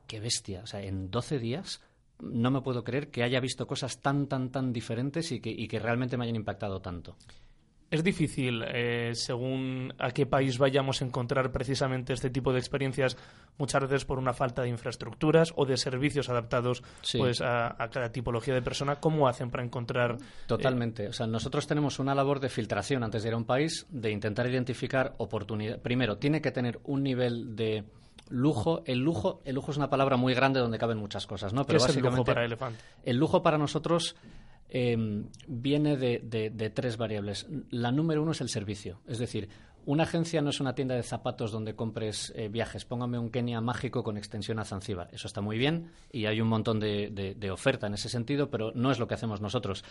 qué 0.06 0.20
bestia, 0.20 0.62
o 0.62 0.66
sea, 0.66 0.82
en 0.82 1.11
12 1.11 1.38
días 1.38 1.80
no 2.20 2.50
me 2.50 2.62
puedo 2.62 2.85
creer 2.85 3.11
que 3.11 3.23
haya 3.23 3.40
visto 3.40 3.66
cosas 3.66 4.00
tan, 4.00 4.26
tan, 4.26 4.50
tan 4.50 4.73
diferentes 4.73 5.30
y 5.32 5.40
que, 5.40 5.50
y 5.50 5.68
que 5.68 5.78
realmente 5.78 6.16
me 6.16 6.25
hayan 6.25 6.37
impactado 6.37 6.80
tanto. 6.80 7.16
Es 7.90 8.04
difícil, 8.04 8.62
eh, 8.66 9.12
según 9.14 9.95
a 9.99 10.11
qué 10.11 10.26
país 10.26 10.59
vayamos 10.59 11.00
a 11.00 11.07
encontrar 11.07 11.50
precisamente 11.50 12.12
este 12.12 12.28
tipo 12.28 12.52
de 12.52 12.59
experiencias, 12.59 13.16
muchas 13.57 13.83
veces 13.83 14.04
por 14.04 14.18
una 14.18 14.35
falta 14.35 14.62
de 14.62 14.68
infraestructuras 14.68 15.52
o 15.57 15.64
de 15.64 15.76
servicios 15.76 16.28
adaptados 16.28 16.83
pues 17.16 17.40
a, 17.40 17.76
cada 17.90 18.12
tipología 18.12 18.52
de 18.52 18.62
persona. 18.62 18.97
¿Cómo 18.97 19.26
hacen 19.26 19.50
para 19.50 19.64
encontrar? 19.64 20.12
Eh, 20.12 20.25
Totalmente. 20.47 21.09
O 21.09 21.12
sea, 21.12 21.26
nosotros 21.26 21.66
tenemos 21.66 21.99
una 21.99 22.14
labor 22.14 22.40
de 22.40 22.50
filtración 22.50 23.04
antes 23.04 23.23
de 23.23 23.30
ir 23.30 23.35
a 23.35 23.38
un 23.38 23.47
país, 23.47 23.87
de 23.88 24.11
intentar 24.11 24.47
identificar 24.47 25.14
oportunidades. 25.16 25.80
Primero, 25.80 26.18
tiene 26.18 26.42
que 26.42 26.50
tener 26.50 26.80
un 26.85 27.02
nivel 27.02 27.57
de 27.57 27.85
lujo, 28.28 28.83
el 28.85 28.99
lujo, 28.99 29.40
el 29.47 29.54
lujo 29.54 29.71
es 29.71 29.78
una 29.78 29.88
palabra 29.88 30.18
muy 30.18 30.35
grande 30.35 30.61
donde 30.61 30.76
caben 30.76 30.99
muchas 30.99 31.26
cosas, 31.26 31.54
¿no? 31.54 31.64
Pero 31.64 31.80
básicamente, 31.80 32.09
el 32.09 32.16
lujo 32.16 32.25
para 32.25 32.45
Elefante? 32.45 32.85
El 33.04 33.16
lujo 33.16 33.42
para 33.42 33.57
nosotros 33.57 34.14
Em, 34.71 35.29
viene 35.47 35.97
de, 35.97 36.21
de, 36.21 36.71
tres 36.71 36.99
variables. 36.99 37.47
La 37.71 37.91
número 37.91 38.23
uno 38.23 38.33
es 38.33 38.41
el 38.41 38.51
servicio. 38.51 39.01
Es 39.07 39.19
decir, 39.19 39.49
una 39.88 40.02
agencia 40.02 40.42
no 40.42 40.50
es 40.50 40.61
una 40.61 40.75
tienda 40.75 40.95
de 40.95 41.02
zapatos 41.02 41.50
donde 41.50 41.75
compres 41.75 42.30
eh, 42.37 42.49
viajes. 42.49 42.85
Póngame 42.85 43.18
un 43.18 43.30
Kenia 43.30 43.62
mágico 43.62 44.04
con 44.04 44.18
extensión 44.18 44.59
a 44.59 44.66
Zanzíbar. 44.66 45.09
Eso 45.12 45.26
está 45.26 45.40
muy 45.40 45.57
bien 45.57 45.92
y 46.12 46.26
hay 46.26 46.42
un 46.42 46.49
montón 46.49 46.78
de, 46.78 47.50
oferta 47.50 47.87
en 47.87 47.95
ese 47.95 48.11
sentido, 48.11 48.50
pero 48.50 48.71
no 48.75 48.90
es 48.90 48.99
lo 48.99 49.09
que 49.09 49.14
hacemos 49.14 49.40
nosotros. 49.40 49.87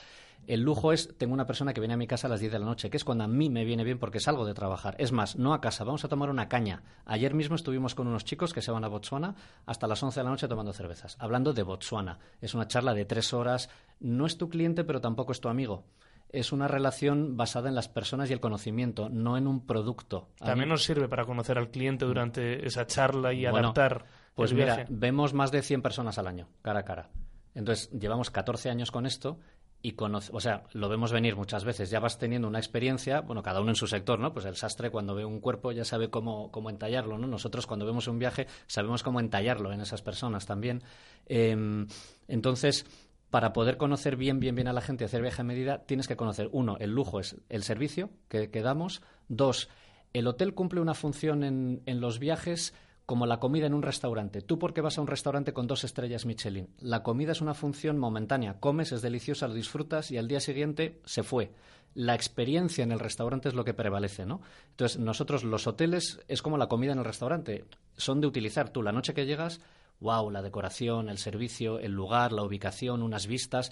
El 0.46 0.62
lujo 0.62 0.94
es, 0.94 1.18
tengo 1.18 1.34
una 1.34 1.48
persona 1.48 1.74
que 1.74 1.82
viene 1.82 1.96
a 1.96 1.98
mi 1.98 2.06
casa 2.06 2.27
a 2.27 2.30
las 2.30 2.39
10 2.39 2.51
de 2.51 2.60
la 2.60 2.68
noche, 2.68 2.92
que 2.92 2.98
es 2.98 3.04
cuando 3.04 3.24
a 3.24 3.27
mí 3.27 3.50
me 3.50 3.66
viene 3.66 3.84
bien 3.84 3.98
porque 3.98 4.20
salgo 4.20 4.46
de 4.46 4.54
trabajar. 4.54 4.96
Es 5.00 5.12
más, 5.12 5.36
no 5.36 5.51
a 5.51 5.62
casa, 5.62 5.84
vamos 5.84 6.06
a 6.06 6.10
tomar 6.10 6.30
una 6.30 6.48
caña. 6.48 6.84
Ayer 7.06 7.34
mismo 7.34 7.56
estuvimos 7.56 7.96
con 7.96 8.06
unos 8.06 8.24
chicos 8.24 8.54
que 8.54 8.62
se 8.62 8.70
van 8.70 8.84
a 8.84 8.89
Botswana 8.89 9.34
hasta 9.66 9.88
las 9.88 10.04
11 10.04 10.20
de 10.20 10.24
la 10.25 10.30
noche 10.30 10.48
tomando 10.48 10.74
cervezas, 10.74 11.18
hablando 11.20 11.54
de 11.54 11.63
Botswana. 11.63 12.20
Es 12.39 12.54
una 12.54 12.68
charla 12.68 12.94
de 12.94 13.06
tres 13.06 13.34
horas. 13.34 13.72
No 14.00 14.27
es 14.27 14.38
tu 14.38 14.48
cliente, 14.48 14.84
pero 14.84 15.01
tampoco 15.01 15.32
es 15.32 15.42
tu 15.42 15.50
amigo 15.50 15.86
es 16.30 16.52
una 16.52 16.68
relación 16.68 17.38
basada 17.38 17.70
en 17.70 17.76
las 17.76 17.88
personas 17.88 18.30
y 18.30 18.34
el 18.34 18.40
conocimiento, 18.40 19.10
no 19.10 19.38
en 19.38 19.48
un 19.48 19.66
producto. 19.66 20.30
También 20.38 20.70
nos 20.70 20.84
sirve 20.84 21.08
para 21.08 21.26
conocer 21.26 21.58
al 21.58 21.70
cliente 21.70 22.06
durante 22.06 22.66
esa 22.66 22.86
charla 22.86 23.34
y 23.34 23.46
adaptar. 23.46 24.06
Pues 24.36 24.54
mira, 24.54 24.86
vemos 24.90 25.34
más 25.34 25.52
de 25.52 25.62
100 25.62 25.82
personas 25.82 26.18
al 26.18 26.28
año, 26.28 26.48
cara 26.62 26.82
a 26.82 26.86
cara. 26.86 27.10
Entonces, 27.56 27.90
llevamos 27.92 28.30
14 28.30 28.70
años 28.70 28.92
con 28.92 29.06
esto 29.08 29.40
y 29.82 29.94
conoce, 29.94 30.32
o 30.34 30.40
sea, 30.40 30.64
lo 30.74 30.90
vemos 30.90 31.12
venir 31.12 31.36
muchas 31.36 31.64
veces. 31.64 31.90
Ya 31.90 32.00
vas 32.00 32.18
teniendo 32.18 32.48
una 32.48 32.60
experiencia, 32.60 33.22
bueno, 33.22 33.42
cada 33.42 33.62
uno 33.62 33.70
en 33.70 33.76
su 33.76 33.88
sector, 33.88 34.20
¿no? 34.20 34.34
Pues 34.34 34.46
el 34.46 34.56
sastre 34.56 34.90
cuando 34.90 35.16
ve 35.16 35.24
un 35.26 35.40
cuerpo 35.40 35.72
ya 35.72 35.86
sabe 35.86 36.10
cómo, 36.10 36.52
cómo 36.52 36.70
entallarlo, 36.70 37.18
¿no? 37.18 37.28
Nosotros 37.28 37.68
cuando 37.68 37.86
vemos 37.86 38.08
un 38.08 38.20
viaje 38.20 38.48
sabemos 38.68 39.04
cómo 39.04 39.20
entallarlo 39.20 39.72
en 39.72 39.82
esas 39.82 40.02
personas 40.02 40.46
también. 40.46 40.84
Em, 41.26 41.88
entonces, 42.28 42.86
para 43.30 43.54
poder 43.54 43.78
conocer 43.78 44.16
bien, 44.16 44.40
bien, 44.40 44.56
bien 44.56 44.68
a 44.68 44.74
la 44.74 44.82
gente 44.82 45.04
y 45.04 45.06
hacer 45.06 45.22
viaje 45.22 45.42
a 45.42 45.46
medida, 45.46 45.84
tienes 45.86 46.08
que 46.08 46.16
conocer, 46.16 46.50
uno, 46.52 46.78
el 46.80 46.92
lujo 46.92 47.20
es 47.20 47.36
el 47.50 47.64
servicio 47.64 48.10
que, 48.30 48.48
damos. 48.62 49.02
Dos, 49.28 49.70
el 50.14 50.28
hotel 50.28 50.54
cumple 50.54 50.82
una 50.82 50.94
función 50.94 51.44
en, 51.44 51.82
en 51.86 52.00
los 52.00 52.20
viajes 52.20 52.74
como 53.08 53.26
la 53.26 53.40
comida 53.40 53.68
en 53.68 53.74
un 53.74 53.84
restaurante. 53.84 54.42
Tú 54.42 54.60
porque 54.60 54.82
vas 54.82 54.98
a 54.98 55.02
un 55.02 55.08
restaurante 55.08 55.54
con 55.54 55.66
dos 55.66 55.86
estrellas 55.86 56.26
Michelin. 56.26 56.68
La 56.80 57.04
comida 57.04 57.32
es 57.32 57.40
una 57.40 57.54
función 57.54 57.98
momentánea. 57.98 58.60
Comes, 58.60 58.92
es 58.92 59.02
deliciosa, 59.02 59.48
lo 59.48 59.54
disfrutas 59.54 60.12
y 60.12 60.18
al 60.18 60.28
día 60.28 60.42
siguiente 60.42 61.00
se 61.06 61.24
fue. 61.24 61.54
La 61.94 62.16
experiencia 62.16 62.84
en 62.84 62.92
el 62.92 63.00
restaurante 63.00 63.48
es 63.48 63.56
lo 63.56 63.64
que 63.64 63.74
prevalece, 63.74 64.26
¿no? 64.26 64.42
Entonces, 64.72 65.00
nosotros 65.00 65.46
los 65.46 65.68
hoteles 65.68 66.20
es 66.28 66.42
como 66.42 66.58
la 66.58 66.68
comida 66.68 66.92
en 66.92 67.00
el 67.00 67.06
restaurante. 67.06 67.64
Son 67.96 68.20
de 68.20 68.28
utilizar. 68.28 68.72
Tú 68.72 68.84
la 68.84 68.92
noche 68.92 69.14
que 69.14 69.26
llegas 69.26 69.62
wow, 70.00 70.30
la 70.30 70.42
decoración, 70.42 71.10
el 71.10 71.18
servicio, 71.18 71.80
el 71.80 71.92
lugar, 71.92 72.32
la 72.32 72.44
ubicación, 72.44 73.01
unas 73.01 73.27
vistas. 73.27 73.72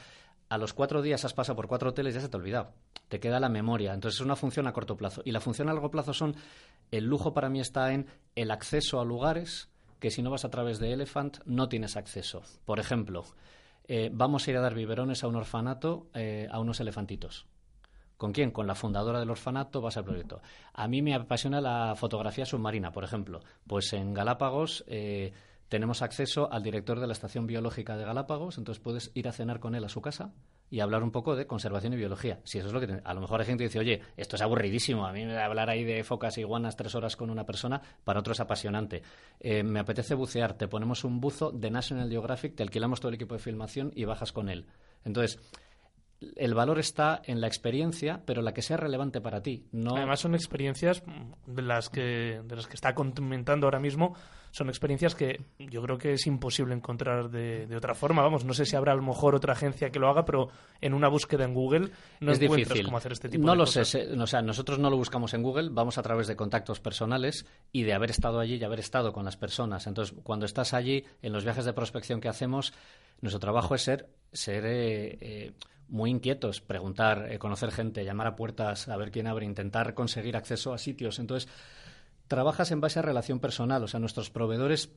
A 0.49 0.57
los 0.57 0.73
cuatro 0.73 1.01
días 1.01 1.25
has 1.25 1.33
pasado 1.33 1.55
por 1.55 1.67
cuatro 1.67 1.89
hoteles 1.89 2.13
y 2.13 2.15
ya 2.15 2.21
se 2.21 2.29
te 2.29 2.37
ha 2.37 2.39
olvidado. 2.39 2.73
Te 3.07 3.19
queda 3.19 3.39
la 3.39 3.49
memoria. 3.49 3.93
Entonces 3.93 4.19
es 4.19 4.25
una 4.25 4.35
función 4.35 4.67
a 4.67 4.73
corto 4.73 4.97
plazo. 4.97 5.21
Y 5.25 5.31
la 5.31 5.41
función 5.41 5.69
a 5.69 5.73
largo 5.73 5.91
plazo 5.91 6.13
son, 6.13 6.35
el 6.91 7.05
lujo 7.05 7.33
para 7.33 7.49
mí 7.49 7.59
está 7.59 7.93
en 7.93 8.07
el 8.35 8.51
acceso 8.51 8.99
a 8.99 9.05
lugares 9.05 9.69
que 9.99 10.11
si 10.11 10.21
no 10.21 10.29
vas 10.29 10.45
a 10.45 10.49
través 10.49 10.79
de 10.79 10.93
Elephant 10.93 11.39
no 11.45 11.67
tienes 11.67 11.97
acceso. 11.97 12.43
Por 12.65 12.79
ejemplo, 12.79 13.25
eh, 13.87 14.09
vamos 14.13 14.47
a 14.47 14.51
ir 14.51 14.57
a 14.57 14.61
dar 14.61 14.73
biberones 14.73 15.23
a 15.23 15.27
un 15.27 15.35
orfanato 15.35 16.07
eh, 16.13 16.47
a 16.51 16.59
unos 16.59 16.79
elefantitos. 16.79 17.45
¿Con 18.17 18.31
quién? 18.31 18.51
Con 18.51 18.65
la 18.65 18.75
fundadora 18.75 19.19
del 19.19 19.29
orfanato 19.29 19.81
vas 19.81 19.97
al 19.97 20.05
proyecto. 20.05 20.41
A 20.73 20.87
mí 20.87 21.01
me 21.01 21.13
apasiona 21.13 21.59
la 21.59 21.95
fotografía 21.95 22.45
submarina, 22.45 22.91
por 22.91 23.03
ejemplo. 23.03 23.41
Pues 23.67 23.91
en 23.93 24.13
Galápagos 24.13 24.85
eh, 24.87 25.33
tenemos 25.69 26.01
acceso 26.01 26.51
al 26.51 26.63
director 26.63 26.99
de 26.99 27.07
la 27.07 27.13
Estación 27.13 27.47
Biológica 27.47 27.97
de 27.97 28.05
Galápagos, 28.05 28.57
entonces 28.57 28.81
puedes 28.81 29.11
ir 29.13 29.27
a 29.27 29.31
cenar 29.31 29.59
con 29.59 29.75
él 29.75 29.83
a 29.83 29.89
su 29.89 30.01
casa 30.01 30.33
y 30.69 30.79
hablar 30.79 31.03
un 31.03 31.11
poco 31.11 31.35
de 31.35 31.47
conservación 31.47 31.93
y 31.93 31.97
biología. 31.97 32.39
Si 32.43 32.57
eso 32.57 32.67
es 32.67 32.73
lo 32.73 32.79
que 32.79 33.01
a 33.03 33.13
lo 33.13 33.21
mejor 33.21 33.39
hay 33.39 33.47
gente 33.47 33.63
que 33.63 33.69
dice, 33.69 33.79
oye, 33.79 34.01
esto 34.17 34.35
es 34.35 34.41
aburridísimo, 34.41 35.05
a 35.05 35.11
mí 35.11 35.23
hablar 35.23 35.69
ahí 35.69 35.83
de 35.83 36.03
focas 36.03 36.37
y 36.37 36.41
iguanas 36.41 36.75
tres 36.75 36.95
horas 36.95 37.15
con 37.15 37.29
una 37.29 37.45
persona, 37.45 37.81
para 38.03 38.19
otro 38.19 38.33
es 38.33 38.39
apasionante. 38.39 39.01
Eh, 39.39 39.63
me 39.63 39.79
apetece 39.79 40.15
bucear, 40.15 40.53
te 40.53 40.67
ponemos 40.67 41.03
un 41.03 41.19
buzo 41.19 41.51
de 41.51 41.71
National 41.71 42.09
Geographic, 42.09 42.55
te 42.55 42.63
alquilamos 42.63 42.99
todo 42.99 43.09
el 43.09 43.15
equipo 43.15 43.35
de 43.35 43.39
filmación 43.39 43.91
y 43.95 44.05
bajas 44.05 44.31
con 44.31 44.49
él. 44.49 44.65
Entonces, 45.03 45.39
el 46.35 46.53
valor 46.53 46.79
está 46.79 47.21
en 47.25 47.41
la 47.41 47.47
experiencia, 47.47 48.21
pero 48.25 48.41
la 48.41 48.53
que 48.53 48.61
sea 48.61 48.77
relevante 48.77 49.21
para 49.21 49.41
ti. 49.41 49.65
Además 49.73 50.19
son 50.19 50.33
experiencias 50.33 51.03
de 51.45 51.61
las 51.61 51.89
que 51.89 52.41
de 52.43 52.55
las 52.55 52.67
que 52.67 52.75
está 52.75 52.95
comentando 52.95 53.67
ahora 53.67 53.79
mismo, 53.79 54.15
son 54.55 54.69
experiencias 54.69 55.15
que 55.15 55.41
yo 55.59 55.81
creo 55.81 55.97
que 55.97 56.13
es 56.13 56.25
imposible 56.27 56.73
encontrar 56.73 57.29
de, 57.29 57.67
otra 57.75 57.93
forma. 57.93 58.21
Vamos, 58.21 58.45
no 58.45 58.53
sé 58.53 58.65
si 58.65 58.77
habrá 58.77 58.93
a 58.93 58.95
lo 58.95 59.01
mejor 59.01 59.35
otra 59.35 59.51
agencia 59.51 59.89
que 59.89 59.99
lo 59.99 60.07
haga, 60.07 60.23
pero 60.23 60.47
en 60.79 60.93
una 60.93 61.09
búsqueda 61.09 61.43
en 61.43 61.53
Google 61.53 61.91
no 62.21 62.31
es 62.31 62.39
difícil 62.39 62.85
cómo 62.85 62.95
hacer 62.95 63.11
este 63.11 63.27
tipo 63.27 63.43
no 63.43 63.51
de 63.51 63.57
lo 63.57 63.65
cosas. 63.65 63.89
sé, 63.89 64.13
o 64.17 64.27
sea, 64.27 64.41
nosotros 64.41 64.79
no 64.79 64.89
lo 64.89 64.95
buscamos 64.95 65.33
en 65.33 65.43
Google, 65.43 65.71
vamos 65.73 65.97
a 65.97 66.03
través 66.03 66.27
de 66.27 66.37
contactos 66.37 66.79
personales 66.79 67.45
y 67.73 67.83
de 67.83 67.93
haber 67.93 68.11
estado 68.11 68.39
allí 68.39 68.55
y 68.55 68.63
haber 68.63 68.79
estado 68.79 69.11
con 69.11 69.25
las 69.25 69.35
personas. 69.35 69.87
Entonces, 69.87 70.15
cuando 70.23 70.45
estás 70.45 70.73
allí, 70.73 71.03
en 71.21 71.33
los 71.33 71.43
viajes 71.43 71.65
de 71.65 71.73
prospección 71.73 72.21
que 72.21 72.29
hacemos, 72.29 72.73
nuestro 73.19 73.41
trabajo 73.41 73.75
es 73.75 73.81
ser, 73.81 74.07
ser 74.31 74.65
eh, 74.65 75.17
eh, 75.19 75.51
muy 75.89 76.09
inquietos, 76.09 76.61
preguntar, 76.61 77.27
eh, 77.29 77.39
conocer 77.39 77.71
gente, 77.71 78.05
llamar 78.05 78.27
a 78.27 78.35
puertas, 78.37 78.87
a 78.87 78.95
ver 78.95 79.11
quién 79.11 79.27
abre, 79.27 79.45
intentar 79.45 79.93
conseguir 79.93 80.37
acceso 80.37 80.73
a 80.73 80.77
sitios. 80.77 81.19
Entonces, 81.19 81.51
trabajas 82.27 82.71
en 82.71 82.81
base 82.81 82.99
a 82.99 83.01
relación 83.01 83.39
personal, 83.39 83.83
o 83.83 83.87
sea, 83.87 83.99
nuestros 83.99 84.29
proveedores 84.29 84.91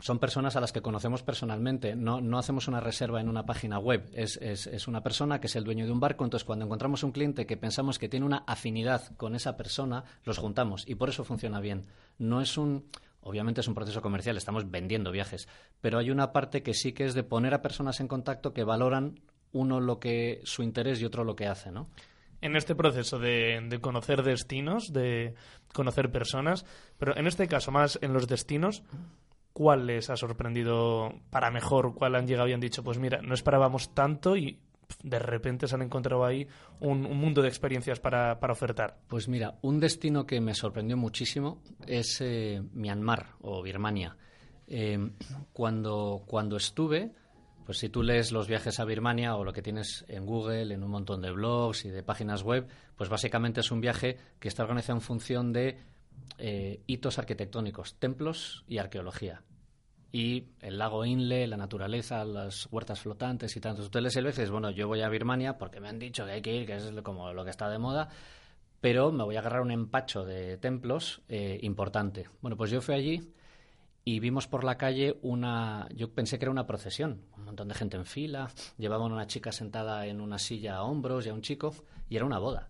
son 0.00 0.18
personas 0.18 0.56
a 0.56 0.60
las 0.60 0.72
que 0.72 0.82
conocemos 0.82 1.22
personalmente. 1.22 1.94
No, 1.94 2.20
no 2.20 2.38
hacemos 2.38 2.68
una 2.68 2.80
reserva 2.80 3.20
en 3.20 3.28
una 3.28 3.46
página 3.46 3.78
web. 3.78 4.10
Es, 4.12 4.36
es, 4.38 4.66
es, 4.66 4.88
una 4.88 5.02
persona 5.02 5.40
que 5.40 5.46
es 5.46 5.56
el 5.56 5.64
dueño 5.64 5.86
de 5.86 5.92
un 5.92 6.00
barco. 6.00 6.24
Entonces, 6.24 6.44
cuando 6.44 6.64
encontramos 6.64 7.02
un 7.04 7.12
cliente 7.12 7.46
que 7.46 7.56
pensamos 7.56 7.98
que 7.98 8.08
tiene 8.08 8.26
una 8.26 8.44
afinidad 8.46 9.16
con 9.16 9.34
esa 9.34 9.56
persona, 9.56 10.04
los 10.24 10.38
juntamos. 10.38 10.84
Y 10.88 10.96
por 10.96 11.08
eso 11.08 11.24
funciona 11.24 11.60
bien. 11.60 11.86
No 12.18 12.40
es 12.40 12.58
un. 12.58 12.86
Obviamente 13.20 13.62
es 13.62 13.68
un 13.68 13.74
proceso 13.74 14.02
comercial, 14.02 14.36
estamos 14.36 14.70
vendiendo 14.70 15.10
viajes. 15.10 15.48
Pero 15.80 15.98
hay 15.98 16.10
una 16.10 16.32
parte 16.32 16.62
que 16.62 16.74
sí 16.74 16.92
que 16.92 17.06
es 17.06 17.14
de 17.14 17.22
poner 17.22 17.54
a 17.54 17.62
personas 17.62 18.00
en 18.00 18.08
contacto 18.08 18.52
que 18.52 18.64
valoran 18.64 19.20
uno 19.52 19.80
lo 19.80 19.98
que 19.98 20.42
su 20.44 20.62
interés 20.62 21.00
y 21.00 21.06
otro 21.06 21.24
lo 21.24 21.34
que 21.34 21.46
hace, 21.46 21.70
¿no? 21.70 21.88
En 22.44 22.56
este 22.56 22.74
proceso 22.74 23.18
de, 23.18 23.78
conocer 23.80 24.22
destinos, 24.22 24.92
de 24.92 25.34
conocer 25.72 26.12
personas, 26.12 26.66
pero 26.98 27.16
en 27.16 27.26
este 27.26 27.48
caso 27.48 27.72
más 27.72 27.98
en 28.02 28.12
los 28.12 28.28
destinos, 28.28 28.82
¿cuál 29.54 29.86
les 29.86 30.10
ha 30.10 30.16
sorprendido 30.18 31.22
para 31.30 31.50
mejor? 31.50 31.94
¿Cuál 31.94 32.16
han 32.16 32.26
llegado 32.26 32.46
y 32.46 32.52
han 32.52 32.60
dicho, 32.60 32.84
pues 32.84 32.98
mira, 32.98 33.22
no 33.22 33.32
esperábamos 33.32 33.94
tanto 33.94 34.36
y 34.36 34.58
de 35.02 35.18
repente 35.18 35.66
se 35.66 35.74
han 35.74 35.80
encontrado 35.80 36.22
ahí 36.22 36.46
un, 36.80 37.00
mundo 37.16 37.40
de 37.40 37.48
experiencias 37.48 37.98
para, 37.98 38.38
ofertar? 38.50 38.98
Pues 39.08 39.26
mira, 39.26 39.56
un 39.62 39.80
destino 39.80 40.26
que 40.26 40.38
me 40.42 40.52
sorprendió 40.52 40.98
muchísimo 40.98 41.62
es 41.86 42.20
eh, 42.20 42.62
Myanmar 42.74 43.36
o 43.40 43.62
Birmania. 43.62 44.18
Eh, 44.66 44.98
cuando, 45.54 46.24
cuando 46.26 46.58
estuve, 46.58 47.14
pues 47.64 47.78
si 47.78 47.88
tú 47.88 48.02
lees 48.02 48.32
los 48.32 48.46
viajes 48.46 48.78
a 48.80 48.84
Birmania 48.84 49.36
o 49.36 49.44
lo 49.44 49.52
que 49.52 49.62
tienes 49.62 50.04
en 50.08 50.26
Google, 50.26 50.74
en 50.74 50.82
un 50.82 50.90
montón 50.90 51.22
de 51.22 51.30
blogs 51.30 51.84
y 51.84 51.90
de 51.90 52.02
páginas 52.02 52.42
web, 52.42 52.66
pues 52.96 53.08
básicamente 53.08 53.60
es 53.60 53.70
un 53.70 53.80
viaje 53.80 54.18
que 54.38 54.48
está 54.48 54.62
organizado 54.62 54.98
en 54.98 55.02
función 55.02 55.52
de 55.52 55.78
eh, 56.38 56.82
hitos 56.86 57.18
arquitectónicos, 57.18 57.94
templos 57.98 58.64
y 58.68 58.78
arqueología. 58.78 59.42
Y 60.12 60.44
el 60.60 60.78
lago 60.78 61.04
Inle, 61.04 61.46
la 61.46 61.56
naturaleza, 61.56 62.24
las 62.24 62.68
huertas 62.70 63.00
flotantes 63.00 63.56
y 63.56 63.60
tantos 63.60 63.86
hoteles 63.86 64.14
el 64.16 64.24
veces, 64.24 64.50
bueno, 64.50 64.70
yo 64.70 64.86
voy 64.86 65.00
a 65.00 65.08
Birmania 65.08 65.58
porque 65.58 65.80
me 65.80 65.88
han 65.88 65.98
dicho 65.98 66.24
que 66.24 66.32
hay 66.32 66.42
que 66.42 66.54
ir, 66.54 66.66
que 66.66 66.76
es 66.76 66.92
como 67.02 67.32
lo 67.32 67.44
que 67.44 67.50
está 67.50 67.68
de 67.68 67.78
moda, 67.78 68.10
pero 68.80 69.10
me 69.10 69.24
voy 69.24 69.36
a 69.36 69.40
agarrar 69.40 69.62
un 69.62 69.72
empacho 69.72 70.24
de 70.24 70.56
templos 70.58 71.22
eh, 71.28 71.58
importante. 71.62 72.28
Bueno, 72.42 72.56
pues 72.56 72.70
yo 72.70 72.80
fui 72.80 72.94
allí 72.94 73.32
y 74.04 74.20
vimos 74.20 74.46
por 74.46 74.64
la 74.64 74.76
calle 74.76 75.18
una, 75.22 75.88
yo 75.94 76.12
pensé 76.12 76.38
que 76.38 76.44
era 76.44 76.52
una 76.52 76.66
procesión, 76.66 77.22
un 77.36 77.44
montón 77.44 77.68
de 77.68 77.74
gente 77.74 77.96
en 77.96 78.04
fila, 78.04 78.50
llevaban 78.76 79.12
una 79.12 79.26
chica 79.26 79.50
sentada 79.50 80.06
en 80.06 80.20
una 80.20 80.38
silla 80.38 80.76
a 80.76 80.82
hombros 80.82 81.24
y 81.24 81.30
a 81.30 81.34
un 81.34 81.40
chico, 81.40 81.74
y 82.10 82.16
era 82.16 82.26
una 82.26 82.38
boda. 82.38 82.68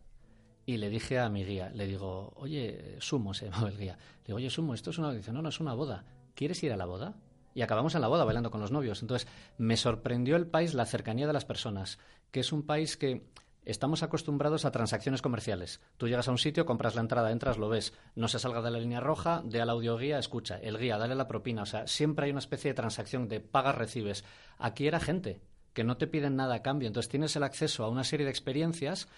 Y 0.64 0.76
le 0.76 0.88
dije 0.88 1.18
a 1.18 1.28
mi 1.28 1.44
guía, 1.44 1.70
le 1.70 1.86
digo, 1.86 2.32
oye, 2.36 2.96
Sumo, 3.00 3.34
se 3.34 3.46
llamaba 3.50 3.68
el 3.68 3.78
guía, 3.78 3.96
le 3.96 4.26
digo, 4.26 4.36
oye, 4.36 4.48
Sumo, 4.48 4.74
esto 4.74 4.90
es 4.90 4.98
una, 4.98 5.12
dice, 5.12 5.32
no, 5.32 5.42
no, 5.42 5.48
es 5.48 5.58
una 5.58 5.74
boda, 5.74 6.04
¿quieres 6.34 6.62
ir 6.62 6.72
a 6.72 6.76
la 6.76 6.86
boda? 6.86 7.16
Y 7.52 7.62
acabamos 7.62 7.94
en 7.94 8.00
la 8.00 8.08
boda 8.08 8.24
bailando 8.24 8.50
con 8.50 8.60
los 8.60 8.72
novios. 8.72 9.00
Entonces, 9.02 9.28
me 9.58 9.76
sorprendió 9.76 10.34
el 10.34 10.48
país, 10.48 10.74
la 10.74 10.86
cercanía 10.86 11.28
de 11.28 11.32
las 11.32 11.44
personas, 11.44 12.00
que 12.32 12.40
es 12.40 12.52
un 12.52 12.66
país 12.66 12.96
que 12.96 13.28
Estamos 13.64 14.02
acostumbrados 14.02 14.66
a 14.66 14.70
transacciones 14.70 15.22
comerciales. 15.22 15.80
Tú 15.96 16.06
llegas 16.06 16.28
a 16.28 16.30
un 16.30 16.38
sitio, 16.38 16.66
compras 16.66 16.94
la 16.94 17.00
entrada, 17.00 17.32
entras, 17.32 17.56
lo 17.56 17.70
ves. 17.70 17.94
No 18.14 18.28
se 18.28 18.38
salga 18.38 18.60
de 18.60 18.70
la 18.70 18.78
línea 18.78 19.00
roja, 19.00 19.42
de 19.42 19.60
al 19.62 19.70
audioguía, 19.70 20.18
escucha. 20.18 20.58
El 20.58 20.78
guía, 20.78 20.98
dale 20.98 21.14
la 21.14 21.28
propina. 21.28 21.62
O 21.62 21.66
sea, 21.66 21.86
siempre 21.86 22.26
hay 22.26 22.30
una 22.30 22.40
especie 22.40 22.70
de 22.70 22.74
transacción 22.74 23.26
de 23.26 23.40
pagas, 23.40 23.74
recibes. 23.74 24.24
Aquí 24.58 24.86
era 24.86 25.00
gente 25.00 25.40
que 25.72 25.82
no 25.82 25.96
te 25.96 26.06
piden 26.06 26.36
nada 26.36 26.56
a 26.56 26.62
cambio. 26.62 26.88
Entonces 26.88 27.08
tienes 27.08 27.36
el 27.36 27.42
acceso 27.42 27.84
a 27.84 27.88
una 27.88 28.04
serie 28.04 28.26
de 28.26 28.30
experiencias. 28.30 29.08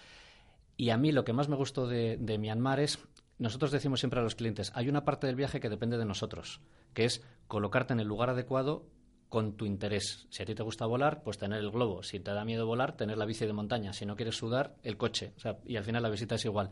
Y 0.77 0.91
a 0.91 0.97
mí 0.97 1.11
lo 1.11 1.25
que 1.25 1.33
más 1.33 1.49
me 1.49 1.57
gustó 1.57 1.85
de, 1.85 2.15
de 2.17 2.37
Myanmar 2.37 2.79
es, 2.79 2.99
nosotros 3.39 3.71
decimos 3.71 3.99
siempre 3.99 4.19
a 4.19 4.23
los 4.23 4.35
clientes, 4.35 4.71
hay 4.75 4.89
una 4.89 5.03
parte 5.03 5.27
del 5.27 5.35
viaje 5.35 5.59
que 5.59 5.69
depende 5.69 5.97
de 5.97 6.05
nosotros, 6.05 6.61
que 6.93 7.05
es 7.05 7.23
colocarte 7.47 7.93
en 7.93 7.99
el 7.99 8.07
lugar 8.07 8.29
adecuado 8.29 8.85
con 9.29 9.57
tu 9.57 9.65
interés. 9.65 10.27
Si 10.29 10.43
a 10.43 10.45
ti 10.45 10.55
te 10.55 10.63
gusta 10.63 10.85
volar, 10.85 11.23
pues 11.23 11.37
tener 11.37 11.59
el 11.59 11.71
globo. 11.71 12.03
Si 12.03 12.19
te 12.19 12.31
da 12.31 12.45
miedo 12.45 12.65
volar, 12.65 12.95
tener 12.95 13.17
la 13.17 13.25
bici 13.25 13.45
de 13.45 13.53
montaña. 13.53 13.93
Si 13.93 14.05
no 14.05 14.15
quieres 14.15 14.35
sudar, 14.35 14.75
el 14.83 14.97
coche. 14.97 15.33
y 15.65 15.75
al 15.75 15.83
final 15.83 16.03
la 16.03 16.09
visita 16.09 16.35
es 16.35 16.45
igual. 16.45 16.69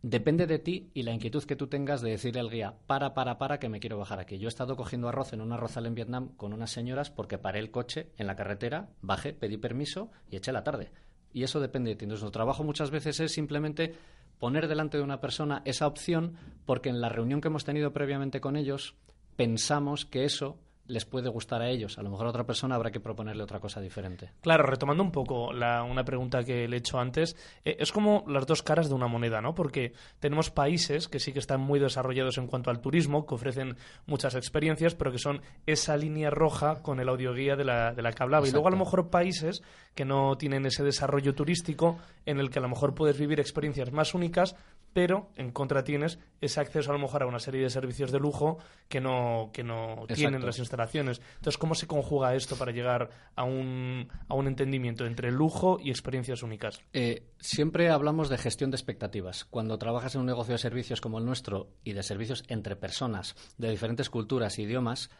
Depende 0.00 0.46
de 0.46 0.60
ti 0.60 0.90
y 0.94 1.02
la 1.02 1.12
inquietud 1.12 1.42
que 1.42 1.56
tú 1.56 1.66
tengas 1.66 2.00
de 2.00 2.10
decirle 2.10 2.40
al 2.40 2.50
guía, 2.50 2.74
para, 2.86 3.14
para, 3.14 3.36
para, 3.36 3.58
que 3.58 3.68
me 3.68 3.80
quiero 3.80 3.98
bajar 3.98 4.20
aquí. 4.20 4.38
Yo 4.38 4.46
he 4.46 4.48
estado 4.48 4.76
cogiendo 4.76 5.08
arroz 5.08 5.32
en 5.32 5.40
una 5.40 5.56
arrozal 5.56 5.86
en 5.86 5.96
Vietnam 5.96 6.36
con 6.36 6.52
unas 6.52 6.70
señoras 6.70 7.10
porque 7.10 7.36
paré 7.36 7.58
el 7.58 7.72
coche 7.72 8.12
en 8.16 8.28
la 8.28 8.36
carretera, 8.36 8.90
bajé, 9.02 9.32
pedí 9.32 9.56
permiso 9.56 10.12
y 10.30 10.36
eché 10.36 10.52
la 10.52 10.62
tarde. 10.62 10.92
Y 11.32 11.42
eso 11.42 11.58
depende 11.58 11.90
de 11.90 11.96
ti. 11.96 12.06
Nuestro 12.06 12.30
trabajo 12.30 12.62
muchas 12.62 12.92
veces 12.92 13.18
es 13.18 13.32
simplemente 13.32 13.96
poner 14.38 14.68
delante 14.68 14.98
de 14.98 15.02
una 15.02 15.20
persona 15.20 15.62
esa 15.64 15.88
opción 15.88 16.36
porque 16.64 16.90
en 16.90 17.00
la 17.00 17.08
reunión 17.08 17.40
que 17.40 17.48
hemos 17.48 17.64
tenido 17.64 17.92
previamente 17.92 18.40
con 18.40 18.56
ellos 18.56 18.94
pensamos 19.34 20.06
que 20.06 20.24
eso 20.24 20.58
les 20.88 21.04
puede 21.04 21.28
gustar 21.28 21.62
a 21.62 21.68
ellos. 21.68 21.98
A 21.98 22.02
lo 22.02 22.10
mejor 22.10 22.26
a 22.26 22.30
otra 22.30 22.44
persona 22.44 22.74
habrá 22.74 22.90
que 22.90 22.98
proponerle 22.98 23.42
otra 23.42 23.60
cosa 23.60 23.80
diferente. 23.80 24.32
Claro, 24.40 24.64
retomando 24.64 25.02
un 25.02 25.12
poco 25.12 25.52
la, 25.52 25.84
una 25.84 26.04
pregunta 26.04 26.42
que 26.42 26.66
le 26.66 26.76
he 26.76 26.78
hecho 26.78 26.98
antes, 26.98 27.36
eh, 27.64 27.76
es 27.78 27.92
como 27.92 28.24
las 28.26 28.46
dos 28.46 28.62
caras 28.62 28.88
de 28.88 28.94
una 28.94 29.06
moneda, 29.06 29.40
¿no? 29.40 29.54
Porque 29.54 29.92
tenemos 30.18 30.50
países 30.50 31.08
que 31.08 31.20
sí 31.20 31.32
que 31.32 31.38
están 31.38 31.60
muy 31.60 31.78
desarrollados 31.78 32.38
en 32.38 32.46
cuanto 32.46 32.70
al 32.70 32.80
turismo, 32.80 33.26
que 33.26 33.34
ofrecen 33.34 33.76
muchas 34.06 34.34
experiencias, 34.34 34.94
pero 34.94 35.12
que 35.12 35.18
son 35.18 35.42
esa 35.66 35.96
línea 35.96 36.30
roja 36.30 36.82
con 36.82 37.00
el 37.00 37.08
audioguía 37.08 37.54
de 37.54 37.64
la, 37.64 37.94
de 37.94 38.02
la 38.02 38.12
que 38.12 38.22
hablaba. 38.22 38.48
Y 38.48 38.50
luego 38.50 38.68
a 38.68 38.72
lo 38.72 38.78
mejor 38.78 39.10
países 39.10 39.62
que 39.94 40.04
no 40.04 40.36
tienen 40.38 40.64
ese 40.64 40.82
desarrollo 40.82 41.34
turístico 41.34 41.98
en 42.24 42.40
el 42.40 42.50
que 42.50 42.60
a 42.60 42.62
lo 42.62 42.68
mejor 42.68 42.94
puedes 42.94 43.18
vivir 43.18 43.40
experiencias 43.40 43.92
más 43.92 44.14
únicas, 44.14 44.56
pero 44.92 45.28
en 45.36 45.50
contra 45.50 45.84
tienes 45.84 46.18
ese 46.40 46.60
acceso 46.60 46.90
a 46.90 46.94
lo 46.94 46.98
mejor 46.98 47.22
a 47.22 47.26
una 47.26 47.38
serie 47.38 47.62
de 47.62 47.70
servicios 47.70 48.10
de 48.10 48.18
lujo 48.18 48.58
que 48.88 49.00
no, 49.00 49.50
que 49.52 49.62
no 49.62 50.06
tienen 50.14 50.44
las 50.44 50.58
instalaciones. 50.58 50.77
Entonces, 50.82 51.58
¿cómo 51.58 51.74
se 51.74 51.86
conjuga 51.86 52.34
esto 52.34 52.56
para 52.56 52.72
llegar 52.72 53.10
a 53.34 53.44
un, 53.44 54.08
a 54.28 54.34
un 54.34 54.46
entendimiento 54.46 55.06
entre 55.06 55.30
lujo 55.30 55.78
y 55.82 55.90
experiencias 55.90 56.42
únicas? 56.42 56.80
Eh, 56.92 57.26
siempre 57.38 57.90
hablamos 57.90 58.28
de 58.28 58.38
gestión 58.38 58.70
de 58.70 58.76
expectativas. 58.76 59.44
Cuando 59.44 59.78
trabajas 59.78 60.14
en 60.14 60.20
un 60.22 60.26
negocio 60.26 60.52
de 60.52 60.58
servicios 60.58 61.00
como 61.00 61.18
el 61.18 61.24
nuestro 61.24 61.68
y 61.84 61.92
de 61.92 62.02
servicios 62.02 62.44
entre 62.48 62.76
personas 62.76 63.36
de 63.58 63.70
diferentes 63.70 64.10
culturas 64.10 64.58
e 64.58 64.62
idiomas, 64.62 65.10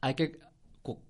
hay 0.00 0.14
que 0.14 0.38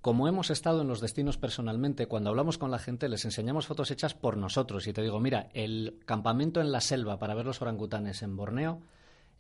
como 0.01 0.27
hemos 0.27 0.51
estado 0.51 0.83
en 0.83 0.89
los 0.89 1.01
destinos 1.01 1.39
personalmente, 1.39 2.07
cuando 2.07 2.31
hablamos 2.31 2.59
con 2.59 2.71
la 2.71 2.79
gente 2.79 3.09
les 3.09 3.25
enseñamos 3.25 3.67
fotos 3.67 3.91
hechas 3.91 4.15
por 4.15 4.37
nosotros 4.37 4.87
y 4.87 4.93
te 4.93 5.03
digo, 5.03 5.21
mira, 5.21 5.49
el 5.53 6.01
campamento 6.05 6.61
en 6.61 6.73
la 6.73 6.81
selva 6.81 7.19
para 7.19 7.35
ver 7.35 7.47
los 7.47 7.63
orangutanes 7.63 8.23
en 8.23 8.37
Borneo 8.37 8.81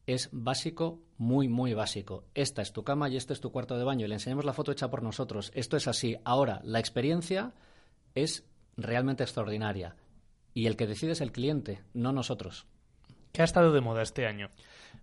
es 0.08 0.30
básico, 0.32 1.02
muy, 1.18 1.48
muy 1.48 1.74
básico. 1.74 2.24
Esta 2.34 2.62
es 2.62 2.72
tu 2.72 2.82
cama 2.82 3.10
y 3.10 3.18
este 3.18 3.34
es 3.34 3.40
tu 3.40 3.52
cuarto 3.52 3.76
de 3.76 3.84
baño 3.84 4.06
y 4.06 4.08
le 4.08 4.14
enseñamos 4.14 4.46
la 4.46 4.54
foto 4.54 4.72
hecha 4.72 4.88
por 4.88 5.02
nosotros. 5.02 5.52
Esto 5.54 5.76
es 5.76 5.86
así. 5.86 6.16
Ahora, 6.24 6.62
la 6.64 6.78
experiencia 6.78 7.52
es 8.14 8.46
realmente 8.78 9.22
extraordinaria 9.22 9.96
y 10.54 10.66
el 10.66 10.76
que 10.76 10.86
decide 10.86 11.12
es 11.12 11.20
el 11.20 11.30
cliente, 11.30 11.82
no 11.92 12.12
nosotros. 12.12 12.66
¿Qué 13.32 13.42
ha 13.42 13.44
estado 13.44 13.70
de 13.70 13.82
moda 13.82 14.00
este 14.00 14.26
año? 14.26 14.48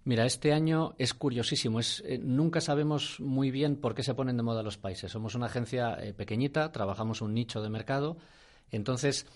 Mira, 0.05 0.25
este 0.25 0.53
año 0.53 0.95
es 0.97 1.13
curiosísimo. 1.13 1.79
Es, 1.79 2.01
eh, 2.07 2.17
nunca 2.17 2.59
sabemos 2.59 3.19
muy 3.19 3.51
bien 3.51 3.75
por 3.75 3.93
qué 3.93 4.01
se 4.01 4.15
ponen 4.15 4.37
de 4.37 4.43
moda 4.43 4.63
los 4.63 4.79
países. 4.79 5.11
Somos 5.11 5.35
una 5.35 5.45
agencia 5.45 5.99
eh, 6.01 6.15
pequeñita, 6.15 6.71
trabajamos 6.71 7.21
un 7.21 7.35
nicho 7.35 7.61
de 7.61 7.69
mercado. 7.69 8.17
Entonces, 8.71 9.27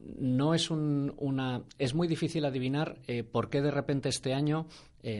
no 0.00 0.54
es 0.54 0.70
una. 0.70 1.62
Es 1.78 1.94
muy 1.94 2.08
difícil 2.08 2.44
adivinar 2.44 2.98
eh, 3.06 3.22
por 3.22 3.50
qué 3.50 3.60
de 3.62 3.70
repente 3.70 4.08
este 4.08 4.34
año 4.34 4.66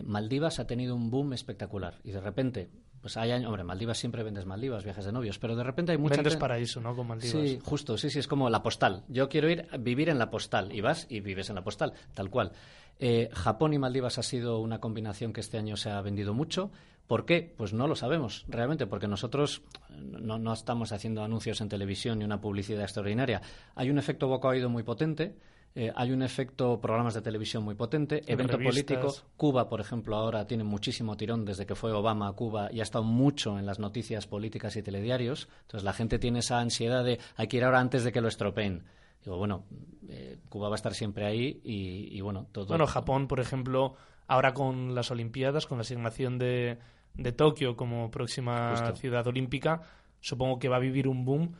Maldivas 0.05 0.61
ha 0.61 0.67
tenido 0.67 0.95
un 0.95 1.11
boom 1.11 1.33
espectacular. 1.33 1.99
Y 2.05 2.11
de 2.11 2.21
repente, 2.21 2.71
pues 3.01 3.17
hay 3.17 3.31
años. 3.33 3.49
Hombre, 3.49 3.65
Maldivas 3.65 3.99
siempre 3.99 4.23
vendes 4.23 4.47
Maldivas, 4.47 4.85
viajes 4.85 5.05
de 5.05 5.13
novios, 5.13 5.39
pero 5.39 5.57
de 5.57 5.65
repente 5.65 5.93
hay 5.93 5.99
mucha. 5.99 6.17
Vendes 6.17 6.37
paraíso, 6.37 6.81
¿no? 6.81 6.95
Con 6.95 7.07
Maldivas. 7.07 7.33
Sí, 7.33 7.59
justo, 7.63 7.97
sí, 7.97 8.11
sí, 8.11 8.19
es 8.19 8.27
como 8.27 8.51
la 8.51 8.63
postal. 8.63 9.05
Yo 9.09 9.29
quiero 9.29 9.51
ir 9.51 9.67
a 9.71 9.77
vivir 9.77 10.09
en 10.09 10.19
la 10.19 10.31
postal. 10.31 10.73
Y 10.75 10.81
vas 10.81 11.07
y 11.09 11.21
vives 11.21 11.49
en 11.49 11.57
la 11.57 11.65
postal, 11.65 11.93
tal 12.15 12.31
cual. 12.31 12.53
Eh, 12.99 13.31
Japón 13.33 13.73
y 13.73 13.79
Maldivas 13.79 14.19
ha 14.19 14.23
sido 14.23 14.59
una 14.59 14.79
combinación 14.79 15.33
que 15.33 15.41
este 15.41 15.57
año 15.57 15.77
se 15.77 15.91
ha 15.91 16.01
vendido 16.03 16.35
mucho. 16.35 16.71
¿Por 17.07 17.25
qué? 17.25 17.55
Pues 17.57 17.73
no 17.73 17.89
lo 17.89 17.97
sabemos 17.97 18.45
realmente, 18.47 18.87
porque 18.87 19.09
nosotros 19.09 19.63
no, 19.89 20.53
estamos 20.53 20.93
haciendo 20.93 21.25
anuncios 21.25 21.61
en 21.61 21.69
televisión 21.69 22.19
ni 22.19 22.25
una 22.25 22.41
publicidad 22.41 22.83
extraordinaria. 22.83 23.41
Hay 23.75 23.91
un 23.91 23.99
efecto 23.99 24.29
boca 24.29 24.49
oído 24.49 24.69
muy 24.69 24.83
potente. 24.83 25.35
Eh, 25.73 25.93
hay 25.95 26.11
un 26.11 26.23
efecto 26.23 26.81
programas 26.81 27.15
de 27.15 27.23
televisión 27.23 27.63
muy 27.63 27.77
potente, 27.77 28.23
evento 28.27 28.59
político. 28.59 29.15
Cuba, 29.37 29.69
por 29.69 29.81
ejemplo, 29.81 30.17
ahora 30.17 30.47
tiene 30.47 30.65
muchísimo 30.65 31.17
tirón 31.17 31.45
desde 31.45 31.65
que 31.65 31.77
fue 31.77 31.93
Obama 31.93 32.27
a 32.27 32.33
Cuba 32.33 32.71
y 32.73 32.81
ha 32.81 32.83
estado 32.83 33.05
mucho 33.05 33.57
en 33.57 33.67
las 33.67 33.79
noticias 33.79 34.27
políticas 34.27 34.75
y 34.77 34.83
telediarios. 34.83 35.49
Entonces 35.63 35.85
la 35.85 35.93
gente 35.93 36.19
tiene 36.19 36.41
esa 36.41 36.59
ansiedad 36.59 37.05
de 37.05 37.21
hay 37.37 37.47
que 37.47 37.59
ir 37.59 37.65
ahora 37.65 37.79
antes 37.79 38.03
de 38.03 38.11
que 38.11 38.21
lo 38.21 38.27
estropeen. 38.27 38.85
Digo, 39.25 39.37
bueno, 39.37 39.65
eh, 40.09 40.39
Cuba 40.49 40.69
va 40.69 40.75
a 40.75 40.77
estar 40.77 40.95
siempre 40.95 41.25
ahí 41.25 41.61
y, 41.63 42.21
bueno, 42.21 42.47
todo. 42.51 42.67
Bueno, 42.67 42.87
Japón, 42.87 43.29
por 43.29 43.39
ejemplo, 43.39 43.95
ahora 44.27 44.55
con 44.55 44.95
las 44.95 45.11
Olimpiadas, 45.13 45.67
con 45.67 45.79
la 45.79 45.83
asignación 45.83 46.39
de, 46.39 46.79
de 47.15 47.33
Tokio 47.33 47.77
como 47.77 48.11
próxima 48.11 48.93
ciudad 48.97 49.27
olímpica, 49.27 49.83
supongo 50.21 50.59
que 50.59 50.69
va 50.69 50.77
a 50.77 50.81
vivir 50.81 51.07
un 51.07 51.25
boom. 51.25 51.55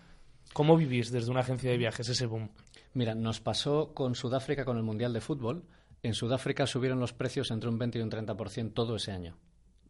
¿Cómo 0.53 0.77
vivís 0.77 1.13
desde 1.13 1.31
una 1.31 1.41
agencia 1.41 1.71
de 1.71 1.77
viajes 1.77 2.09
ese 2.09 2.27
boom? 2.27 2.51
Mira, 2.93 3.15
nos 3.15 3.41
pasó 3.41 3.95
con 3.95 4.15
Sudáfrica 4.15 4.65
con 4.65 4.77
el 4.77 4.83
Mundial 4.83 5.13
de 5.13 5.21
Fútbol. 5.21 5.65
En 6.03 6.15
Sudáfrica 6.15 6.67
subieron 6.67 7.01
los 7.01 7.13
precios 7.13 7.51
entre 7.51 7.69
un 7.69 7.79
20 7.79 7.99
y 7.99 8.03
un 8.03 8.11
30% 8.11 8.73
todo 8.75 8.97
ese 8.97 9.13
año, 9.13 9.37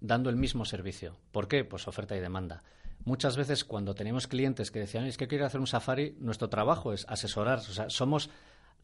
dando 0.01 0.29
el 0.31 0.37
mismo 0.37 0.65
servicio. 0.65 1.17
¿Por 1.33 1.49
qué? 1.49 1.65
Pues 1.65 1.89
oferta 1.89 2.17
y 2.17 2.21
demanda 2.21 2.63
muchas 3.05 3.37
veces 3.37 3.65
cuando 3.65 3.95
tenemos 3.95 4.27
clientes 4.27 4.71
que 4.71 4.81
decían, 4.81 5.05
es 5.05 5.17
que 5.17 5.29
quiero 5.29 5.47
hacer 5.47 5.61
un 5.61 5.67
safari, 5.67 6.17
nuestro 6.21 6.49
trabajo 6.49 6.93
es 6.93 7.07
asesorar. 7.09 7.59
O 7.59 7.63
sea, 7.63 7.91
somos 7.91 8.31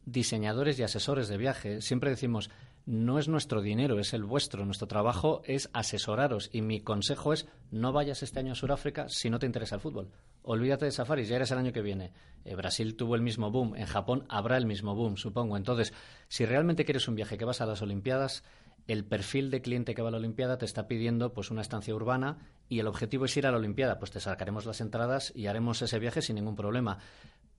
diseñadores 0.04 0.78
y 0.78 0.82
asesores 0.82 1.28
de 1.28 1.36
viaje. 1.36 1.80
Siempre 1.82 2.10
decimos, 2.10 2.50
no 2.86 3.18
es 3.18 3.26
nuestro 3.26 3.62
dinero, 3.62 3.98
es 3.98 4.14
el 4.14 4.24
vuestro. 4.24 4.64
Nuestro 4.64 4.86
trabajo 4.86 5.42
es 5.44 5.68
asesoraros. 5.72 6.48
Y 6.52 6.62
mi 6.62 6.80
consejo 6.80 7.32
es, 7.32 7.46
no 7.72 7.92
vayas 7.92 8.22
este 8.22 8.38
año 8.38 8.52
a 8.52 8.54
Sudáfrica 8.54 9.06
si 9.08 9.28
no 9.28 9.40
te 9.40 9.46
interesa 9.46 9.74
el 9.74 9.80
fútbol. 9.80 10.12
Olvídate 10.42 10.84
de 10.84 10.92
safaris, 10.92 11.28
ya 11.28 11.36
eres 11.36 11.50
el 11.50 11.58
año 11.58 11.72
que 11.72 11.82
viene. 11.82 12.12
Eh, 12.44 12.54
Brasil 12.54 12.94
tuvo 12.94 13.16
el 13.16 13.22
mismo 13.22 13.50
boom, 13.50 13.74
en 13.74 13.86
Japón 13.86 14.24
habrá 14.28 14.56
el 14.56 14.66
mismo 14.66 14.94
boom, 14.94 15.16
supongo. 15.16 15.56
Entonces, 15.56 15.92
si 16.28 16.46
realmente 16.46 16.84
quieres 16.84 17.08
un 17.08 17.16
viaje 17.16 17.36
que 17.36 17.44
vas 17.44 17.60
a 17.60 17.66
las 17.66 17.82
Olimpiadas, 17.82 18.44
el 18.86 19.04
perfil 19.04 19.50
de 19.50 19.62
cliente 19.62 19.96
que 19.96 20.02
va 20.02 20.08
a 20.08 20.12
la 20.12 20.18
Olimpiada 20.18 20.58
te 20.58 20.64
está 20.64 20.86
pidiendo 20.86 21.32
pues 21.32 21.50
una 21.50 21.62
estancia 21.62 21.92
urbana 21.92 22.38
y 22.68 22.78
el 22.78 22.86
objetivo 22.86 23.24
es 23.24 23.36
ir 23.36 23.48
a 23.48 23.50
la 23.50 23.56
Olimpiada, 23.56 23.98
pues 23.98 24.12
te 24.12 24.20
sacaremos 24.20 24.64
las 24.64 24.80
entradas 24.80 25.32
y 25.34 25.48
haremos 25.48 25.82
ese 25.82 25.98
viaje 25.98 26.22
sin 26.22 26.36
ningún 26.36 26.54
problema. 26.54 26.98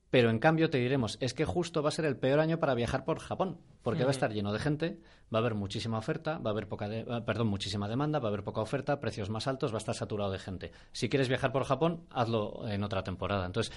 Pero 0.10 0.30
en 0.30 0.40
cambio 0.40 0.70
te 0.70 0.78
diremos, 0.78 1.18
es 1.20 1.34
que 1.34 1.44
justo 1.44 1.84
va 1.84 1.90
a 1.90 1.92
ser 1.92 2.06
el 2.06 2.16
peor 2.16 2.40
año 2.40 2.60
para 2.60 2.76
viajar 2.76 3.04
por 3.04 3.20
Japón, 3.20 3.60
porque 3.84 4.04
va 4.04 4.10
a 4.10 4.12
estar 4.12 4.32
lleno 4.32 4.54
de 4.54 4.60
gente, 4.60 5.00
va 5.34 5.40
a 5.40 5.42
haber 5.42 5.54
muchísima 5.54 5.98
oferta, 5.98 6.38
va 6.38 6.52
a 6.52 6.54
haber 6.54 6.68
poca 6.70 6.90
ah, 7.10 7.26
perdón, 7.26 7.48
muchísima 7.48 7.90
demanda, 7.90 8.20
va 8.20 8.28
a 8.28 8.30
haber 8.30 8.44
poca 8.44 8.62
oferta, 8.62 9.02
precios 9.02 9.30
más 9.30 9.48
altos, 9.48 9.74
va 9.74 9.78
a 9.78 9.80
estar 9.80 9.96
saturado 9.96 10.32
de 10.32 10.40
gente. 10.40 10.72
Si 10.94 11.10
quieres 11.10 11.28
viajar 11.28 11.52
por 11.52 11.66
Japón, 11.66 12.06
hazlo 12.10 12.68
en 12.70 12.84
otra 12.84 13.04
temporada. 13.04 13.46
Entonces, 13.46 13.74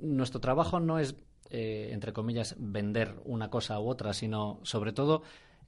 nuestro 0.00 0.40
trabajo 0.40 0.80
no 0.80 0.98
es 0.98 1.16
eh, 1.50 1.90
entre 1.92 2.12
comillas 2.12 2.56
vender 2.58 3.14
una 3.24 3.48
cosa 3.48 3.80
u 3.80 3.88
otra, 3.88 4.12
sino 4.12 4.60
sobre 4.64 4.92
todo 4.92 5.22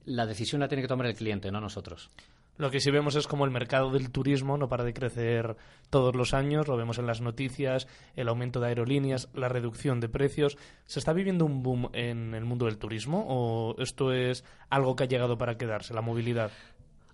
la 0.05 0.25
decisión 0.25 0.59
la 0.59 0.67
tiene 0.67 0.83
que 0.83 0.87
tomar 0.87 1.07
el 1.07 1.15
cliente, 1.15 1.51
no 1.51 1.59
nosotros. 1.59 2.11
Lo 2.57 2.69
que 2.69 2.79
sí 2.79 2.91
vemos 2.91 3.15
es 3.15 3.27
como 3.27 3.45
el 3.45 3.51
mercado 3.51 3.91
del 3.91 4.11
turismo 4.11 4.57
no 4.57 4.67
para 4.67 4.83
de 4.83 4.93
crecer 4.93 5.55
todos 5.89 6.15
los 6.15 6.33
años, 6.33 6.67
lo 6.67 6.77
vemos 6.77 6.99
en 6.99 7.07
las 7.07 7.21
noticias, 7.21 7.87
el 8.15 8.27
aumento 8.27 8.59
de 8.59 8.67
aerolíneas, 8.67 9.29
la 9.33 9.49
reducción 9.49 9.99
de 9.99 10.09
precios. 10.09 10.57
¿Se 10.85 10.99
está 10.99 11.13
viviendo 11.13 11.45
un 11.45 11.63
boom 11.63 11.89
en 11.93 12.33
el 12.33 12.45
mundo 12.45 12.65
del 12.65 12.77
turismo 12.77 13.25
o 13.27 13.75
esto 13.81 14.13
es 14.13 14.43
algo 14.69 14.95
que 14.95 15.03
ha 15.03 15.07
llegado 15.07 15.37
para 15.37 15.57
quedarse, 15.57 15.93
la 15.93 16.01
movilidad? 16.01 16.51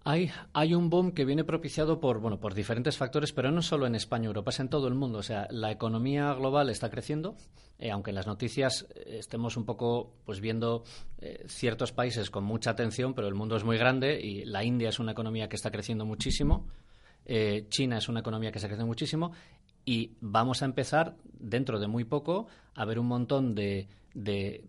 Hay, 0.09 0.31
hay 0.53 0.73
un 0.73 0.89
boom 0.89 1.11
que 1.11 1.25
viene 1.25 1.43
propiciado 1.43 1.99
por, 1.99 2.21
bueno, 2.21 2.39
por 2.39 2.53
diferentes 2.53 2.95
factores, 2.95 3.33
pero 3.33 3.51
no 3.51 3.61
solo 3.61 3.85
en 3.87 3.93
España, 3.93 4.27
Europa, 4.27 4.51
es 4.51 4.61
en 4.61 4.69
todo 4.69 4.87
el 4.87 4.95
mundo. 4.95 5.19
O 5.19 5.21
sea, 5.21 5.49
la 5.51 5.69
economía 5.69 6.33
global 6.33 6.69
está 6.69 6.89
creciendo, 6.89 7.35
eh, 7.77 7.91
aunque 7.91 8.11
en 8.11 8.15
las 8.15 8.25
noticias 8.25 8.87
eh, 8.95 9.17
estemos 9.19 9.57
un 9.57 9.65
poco 9.65 10.13
pues 10.23 10.39
viendo 10.39 10.85
eh, 11.19 11.43
ciertos 11.49 11.91
países 11.91 12.29
con 12.29 12.45
mucha 12.45 12.69
atención, 12.69 13.15
pero 13.15 13.27
el 13.27 13.35
mundo 13.35 13.57
es 13.57 13.65
muy 13.65 13.77
grande 13.77 14.17
y 14.21 14.45
la 14.45 14.63
India 14.63 14.87
es 14.87 14.99
una 14.99 15.11
economía 15.11 15.49
que 15.49 15.57
está 15.57 15.71
creciendo 15.71 16.05
muchísimo, 16.05 16.67
China 17.67 17.97
es 17.97 18.07
una 18.07 18.21
economía 18.21 18.53
que 18.53 18.59
está 18.59 18.69
creciendo 18.69 18.87
muchísimo 18.87 19.33
y 19.83 20.15
vamos 20.21 20.61
a 20.61 20.65
empezar 20.65 21.17
dentro 21.25 21.77
de 21.77 21.87
muy 21.87 22.05
poco 22.05 22.47
a 22.73 22.85
ver 22.85 22.97
un 22.99 23.07
montón 23.07 23.53
de 23.53 23.89
de 24.13 24.63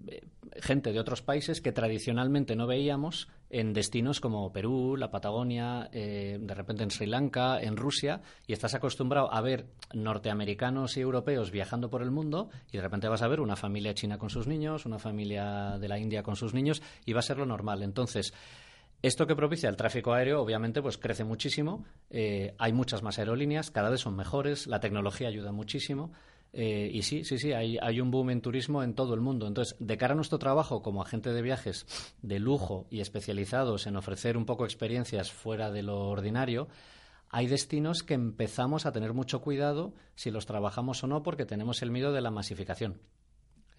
gente 0.61 0.93
de 0.93 1.01
otros 1.01 1.23
países 1.23 1.61
que 1.61 1.73
tradicionalmente 1.73 2.57
no 2.57 2.67
veíamos 2.67 3.29
en 3.51 3.73
destinos 3.73 4.21
como 4.21 4.53
Perú, 4.53 4.97
la 4.97 5.11
Patagonia, 5.11 5.89
eh, 5.93 6.39
de 6.41 6.55
repente 6.55 6.83
en 6.83 6.91
Sri 6.91 7.07
Lanka, 7.07 7.61
en 7.61 7.77
Rusia, 7.77 8.21
y 8.47 8.53
estás 8.53 8.75
acostumbrado 8.75 9.33
a 9.33 9.41
ver 9.41 9.67
norteamericanos 9.95 10.97
y 10.97 11.01
europeos 11.01 11.51
viajando 11.51 11.89
por 11.89 12.03
el 12.03 12.11
mundo 12.11 12.51
y 12.71 12.77
de 12.77 12.83
repente 12.83 13.09
vas 13.09 13.23
a 13.23 13.29
ver 13.29 13.41
una 13.41 13.57
familia 13.57 13.95
china 13.95 14.19
con 14.19 14.31
sus 14.31 14.47
niños, 14.47 14.87
una 14.87 14.99
familia 14.99 15.79
de 15.79 15.89
la 15.89 15.99
India 15.99 16.23
con 16.23 16.37
sus 16.37 16.55
niños 16.55 16.83
y 17.05 17.13
va 17.13 17.21
a 17.21 17.23
ser 17.23 17.39
lo 17.39 17.47
normal. 17.47 17.83
Entonces, 17.83 18.35
esto 19.01 19.27
que 19.27 19.37
propicia 19.37 19.69
el 19.69 19.77
tráfico 19.77 20.13
aéreo, 20.13 20.43
obviamente, 20.43 20.83
pues 20.83 20.99
crece 20.99 21.23
muchísimo. 21.23 21.85
Eh, 22.11 22.55
hay 22.59 22.73
muchas 22.73 23.03
más 23.03 23.19
aerolíneas, 23.19 23.71
cada 23.71 23.91
vez 23.91 24.01
son 24.01 24.17
mejores, 24.17 24.67
la 24.67 24.81
tecnología 24.81 25.29
ayuda 25.29 25.53
muchísimo. 25.53 26.13
Eh, 26.53 26.91
y 26.93 27.03
sí, 27.03 27.25
sí, 27.25 27.39
sí, 27.39 27.53
hay, 27.53 27.77
hay, 27.81 28.01
un 28.01 28.11
boom 28.11 28.31
en 28.31 28.41
turismo 28.41 28.83
en 28.83 28.95
todo 28.95 29.15
el 29.15 29.21
mundo. 29.21 29.47
Entonces, 29.47 29.77
de 29.79 29.97
cara 29.99 30.13
a 30.13 30.17
nuestro 30.17 30.39
trabajo 30.39 30.83
como 30.83 31.03
agente 31.03 31.33
de 31.33 31.43
viajes 31.43 31.87
de 32.23 32.39
lujo 32.39 32.87
y 32.91 33.01
especializados 33.01 33.87
en 33.87 33.97
ofrecer 33.97 34.37
un 34.37 34.47
poco 34.47 34.65
experiencias 34.65 35.31
fuera 35.31 35.71
de 35.71 35.83
lo 35.83 36.09
ordinario, 36.09 36.69
hay 37.31 37.47
destinos 37.47 38.03
que 38.03 38.15
empezamos 38.15 38.87
a 38.87 38.93
tener 38.93 39.13
mucho 39.13 39.43
cuidado 39.43 39.93
si 40.15 40.31
los 40.31 40.47
trabajamos 40.47 41.05
o 41.05 41.07
no 41.07 41.23
porque 41.23 41.45
tenemos 41.45 41.83
el 41.83 41.91
miedo 41.91 42.13
de 42.13 42.23
la 42.23 42.31
masificación. 42.31 42.99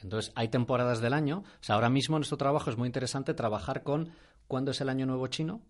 Entonces, 0.01 0.31
hay 0.35 0.49
temporadas 0.49 1.01
del 1.01 1.13
año. 1.13 1.39
O 1.39 1.63
sea, 1.63 1.75
ahora 1.75 1.89
mismo 1.89 2.17
nuestro 2.17 2.37
trabajo 2.37 2.69
es 2.69 2.77
muy 2.77 2.87
interesante 2.87 3.33
trabajar 3.33 3.83
con 3.83 4.11
cuándo 4.47 4.71
es 4.71 4.81
el 4.81 4.89
Año 4.89 5.05
Nuevo 5.05 5.27
Chino, 5.27 5.61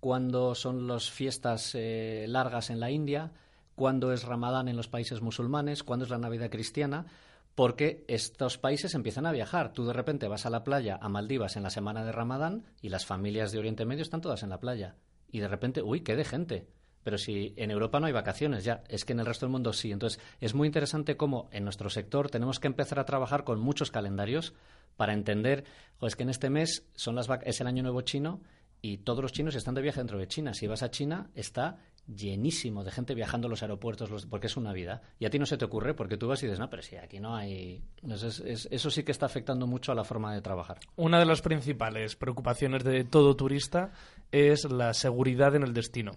cuándo 0.00 0.54
son 0.54 0.88
las 0.88 1.10
fiestas 1.10 1.74
eh, 1.74 2.24
largas 2.26 2.70
en 2.70 2.80
la 2.80 2.90
India, 2.90 3.32
cuándo 3.80 4.12
es 4.12 4.24
Ramadán 4.24 4.68
en 4.68 4.76
los 4.76 4.88
países 4.88 5.22
musulmanes, 5.22 5.82
cuándo 5.82 6.04
es 6.04 6.10
la 6.10 6.18
Navidad 6.18 6.50
cristiana, 6.50 7.06
porque 7.54 8.04
estos 8.08 8.58
países 8.58 8.94
empiezan 8.94 9.24
a 9.24 9.32
viajar. 9.32 9.72
Tú 9.72 9.86
de 9.86 9.94
repente 9.94 10.28
vas 10.28 10.44
a 10.44 10.50
la 10.50 10.64
playa, 10.64 10.98
a 11.00 11.08
Maldivas, 11.08 11.56
en 11.56 11.62
la 11.62 11.70
semana 11.70 12.04
de 12.04 12.12
Ramadán 12.12 12.66
y 12.82 12.90
las 12.90 13.06
familias 13.06 13.52
de 13.52 13.58
Oriente 13.58 13.86
Medio 13.86 14.02
están 14.02 14.20
todas 14.20 14.42
en 14.42 14.50
la 14.50 14.60
playa. 14.60 14.96
Y 15.32 15.40
de 15.40 15.48
repente, 15.48 15.80
uy, 15.80 16.02
qué 16.02 16.14
de 16.14 16.26
gente. 16.26 16.66
Pero 17.02 17.16
si 17.16 17.54
en 17.56 17.70
Europa 17.70 18.00
no 18.00 18.06
hay 18.06 18.12
vacaciones 18.12 18.64
ya, 18.64 18.84
es 18.86 19.06
que 19.06 19.14
en 19.14 19.20
el 19.20 19.26
resto 19.26 19.46
del 19.46 19.52
mundo 19.52 19.72
sí. 19.72 19.90
Entonces, 19.92 20.20
es 20.40 20.54
muy 20.54 20.66
interesante 20.66 21.16
cómo 21.16 21.48
en 21.50 21.64
nuestro 21.64 21.88
sector 21.88 22.28
tenemos 22.28 22.60
que 22.60 22.66
empezar 22.66 22.98
a 22.98 23.06
trabajar 23.06 23.44
con 23.44 23.60
muchos 23.60 23.90
calendarios 23.90 24.52
para 24.98 25.14
entender, 25.14 25.64
es 26.02 26.16
que 26.16 26.24
en 26.24 26.28
este 26.28 26.50
mes 26.50 26.86
son 26.96 27.14
las 27.14 27.30
es 27.46 27.62
el 27.62 27.66
año 27.66 27.82
nuevo 27.82 28.02
chino 28.02 28.42
y 28.82 28.98
todos 28.98 29.22
los 29.22 29.32
chinos 29.32 29.54
están 29.54 29.74
de 29.74 29.82
viaje 29.82 30.00
dentro 30.00 30.18
de 30.18 30.28
China. 30.28 30.52
Si 30.52 30.66
vas 30.66 30.82
a 30.82 30.90
China, 30.90 31.30
está 31.34 31.78
llenísimo 32.14 32.84
de 32.84 32.90
gente 32.90 33.14
viajando 33.14 33.46
a 33.46 33.50
los 33.50 33.62
aeropuertos 33.62 34.26
porque 34.26 34.46
es 34.46 34.56
una 34.56 34.72
vida. 34.72 35.02
Y 35.18 35.26
a 35.26 35.30
ti 35.30 35.38
no 35.38 35.46
se 35.46 35.56
te 35.56 35.64
ocurre 35.64 35.94
porque 35.94 36.16
tú 36.16 36.28
vas 36.28 36.42
y 36.42 36.46
dices, 36.46 36.58
no, 36.58 36.68
pero 36.68 36.82
si 36.82 36.96
aquí 36.96 37.20
no 37.20 37.34
hay... 37.34 37.82
eso 38.02 38.90
sí 38.90 39.02
que 39.02 39.12
está 39.12 39.26
afectando 39.26 39.66
mucho 39.66 39.92
a 39.92 39.94
la 39.94 40.04
forma 40.04 40.34
de 40.34 40.42
trabajar. 40.42 40.78
Una 40.96 41.18
de 41.18 41.26
las 41.26 41.42
principales 41.42 42.16
preocupaciones 42.16 42.84
de 42.84 43.04
todo 43.04 43.36
turista 43.36 43.92
es 44.32 44.70
la 44.70 44.94
seguridad 44.94 45.54
en 45.54 45.62
el 45.62 45.72
destino. 45.72 46.12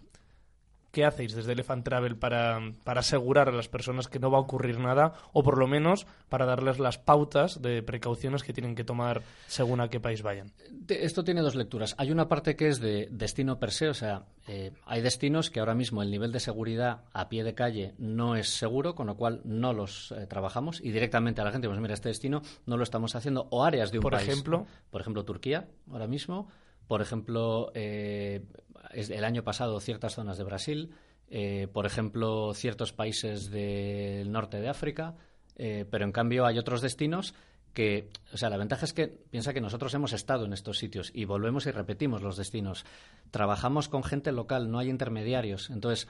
¿Qué 0.94 1.06
hacéis 1.06 1.34
desde 1.34 1.54
Elephant 1.54 1.84
Travel 1.84 2.18
para, 2.18 2.60
para, 2.84 3.00
asegurar 3.00 3.50
a 3.50 3.52
las 3.52 3.68
personas 3.68 4.08
que 4.08 4.20
no 4.20 4.30
va 4.30 4.38
a 4.38 4.42
ocurrir 4.42 4.78
nada 4.78 5.16
o 5.34 5.42
por 5.42 5.58
lo 5.58 5.66
menos 5.66 6.06
para 6.30 6.46
darles 6.46 6.78
las 6.78 7.00
pautas 7.00 7.64
de 7.64 7.82
precauciones 7.82 8.44
que 8.44 8.54
tienen 8.54 8.76
que 8.76 8.84
tomar 8.84 9.24
según 9.48 9.82
a 9.82 9.88
qué 9.90 10.00
país 10.00 10.22
vayan? 10.22 10.52
Esto 10.88 11.24
tiene 11.24 11.42
dos 11.42 11.56
lecturas. 11.56 11.96
Hay 11.98 12.12
una 12.12 12.28
parte 12.28 12.56
que 12.56 12.68
es 12.68 12.80
de 12.80 13.08
destino 13.10 13.58
per 13.58 13.72
se, 13.72 13.90
o 13.90 13.96
sea, 13.96 14.28
eh, 14.48 14.72
hay 14.86 15.02
destinos 15.02 15.50
que 15.50 15.62
ahora 15.62 15.74
mismo 15.74 16.04
el 16.04 16.12
nivel 16.12 16.32
de 16.32 16.40
seguridad 16.40 17.06
a 17.12 17.28
pie 17.28 17.44
de 17.44 17.56
calle 17.56 17.96
no 17.98 18.36
es 18.36 18.50
seguro, 18.50 18.94
con 18.94 19.08
lo 19.08 19.18
cual 19.18 19.42
no 19.46 19.74
los 19.74 20.12
eh, 20.12 20.28
trabajamos 20.28 20.80
y 20.80 20.92
directamente 20.92 21.42
a 21.42 21.44
la 21.44 21.52
gente, 21.52 21.68
pues 21.68 21.80
mira, 21.80 21.96
este 21.96 22.10
destino 22.10 22.44
no 22.68 22.78
lo 22.78 22.84
estamos 22.84 23.16
haciendo 23.16 23.48
o 23.50 23.64
áreas 23.64 23.92
de 23.92 23.98
un 23.98 24.04
por 24.04 24.14
país. 24.14 24.28
Ejemplo, 24.28 24.68
por 24.92 25.02
ejemplo, 25.02 25.26
Turquía 25.26 25.68
ahora 25.90 26.06
mismo 26.06 26.50
por 26.88 27.02
ejemplo, 27.02 27.72
eh, 27.74 28.46
el 28.92 29.24
año 29.24 29.44
pasado 29.44 29.80
ciertas 29.80 30.16
zonas 30.16 30.38
de 30.38 30.44
Brasil, 30.44 30.92
eh, 31.30 31.68
por 31.72 31.86
ejemplo, 31.86 32.54
ciertos 32.54 32.94
países 32.94 33.50
del 33.50 34.32
norte 34.32 34.60
de 34.60 34.70
África, 34.70 35.16
eh, 35.56 35.86
pero 35.90 36.06
en 36.06 36.12
cambio 36.12 36.46
hay 36.46 36.60
otros 36.60 36.82
destinos 36.82 37.34
que, 37.74 38.10
o 38.32 38.38
sea, 38.38 38.50
la 38.50 38.58
ventaja 38.58 38.86
es 38.86 38.94
que 38.94 39.08
piensa 39.08 39.54
que 39.54 39.62
nosotros 39.62 39.94
hemos 39.96 40.14
estado 40.14 40.46
en 40.46 40.54
estos 40.54 40.78
sitios 40.78 41.12
y 41.14 41.26
volvemos 41.26 41.66
y 41.66 41.72
repetimos 41.72 42.22
los 42.22 42.38
destinos. 42.38 42.86
Trabajamos 43.32 43.90
con 43.90 44.04
gente 44.04 44.32
local, 44.32 44.70
no 44.70 44.78
hay 44.78 44.90
intermediarios. 44.90 45.72
Entonces, 45.72 46.08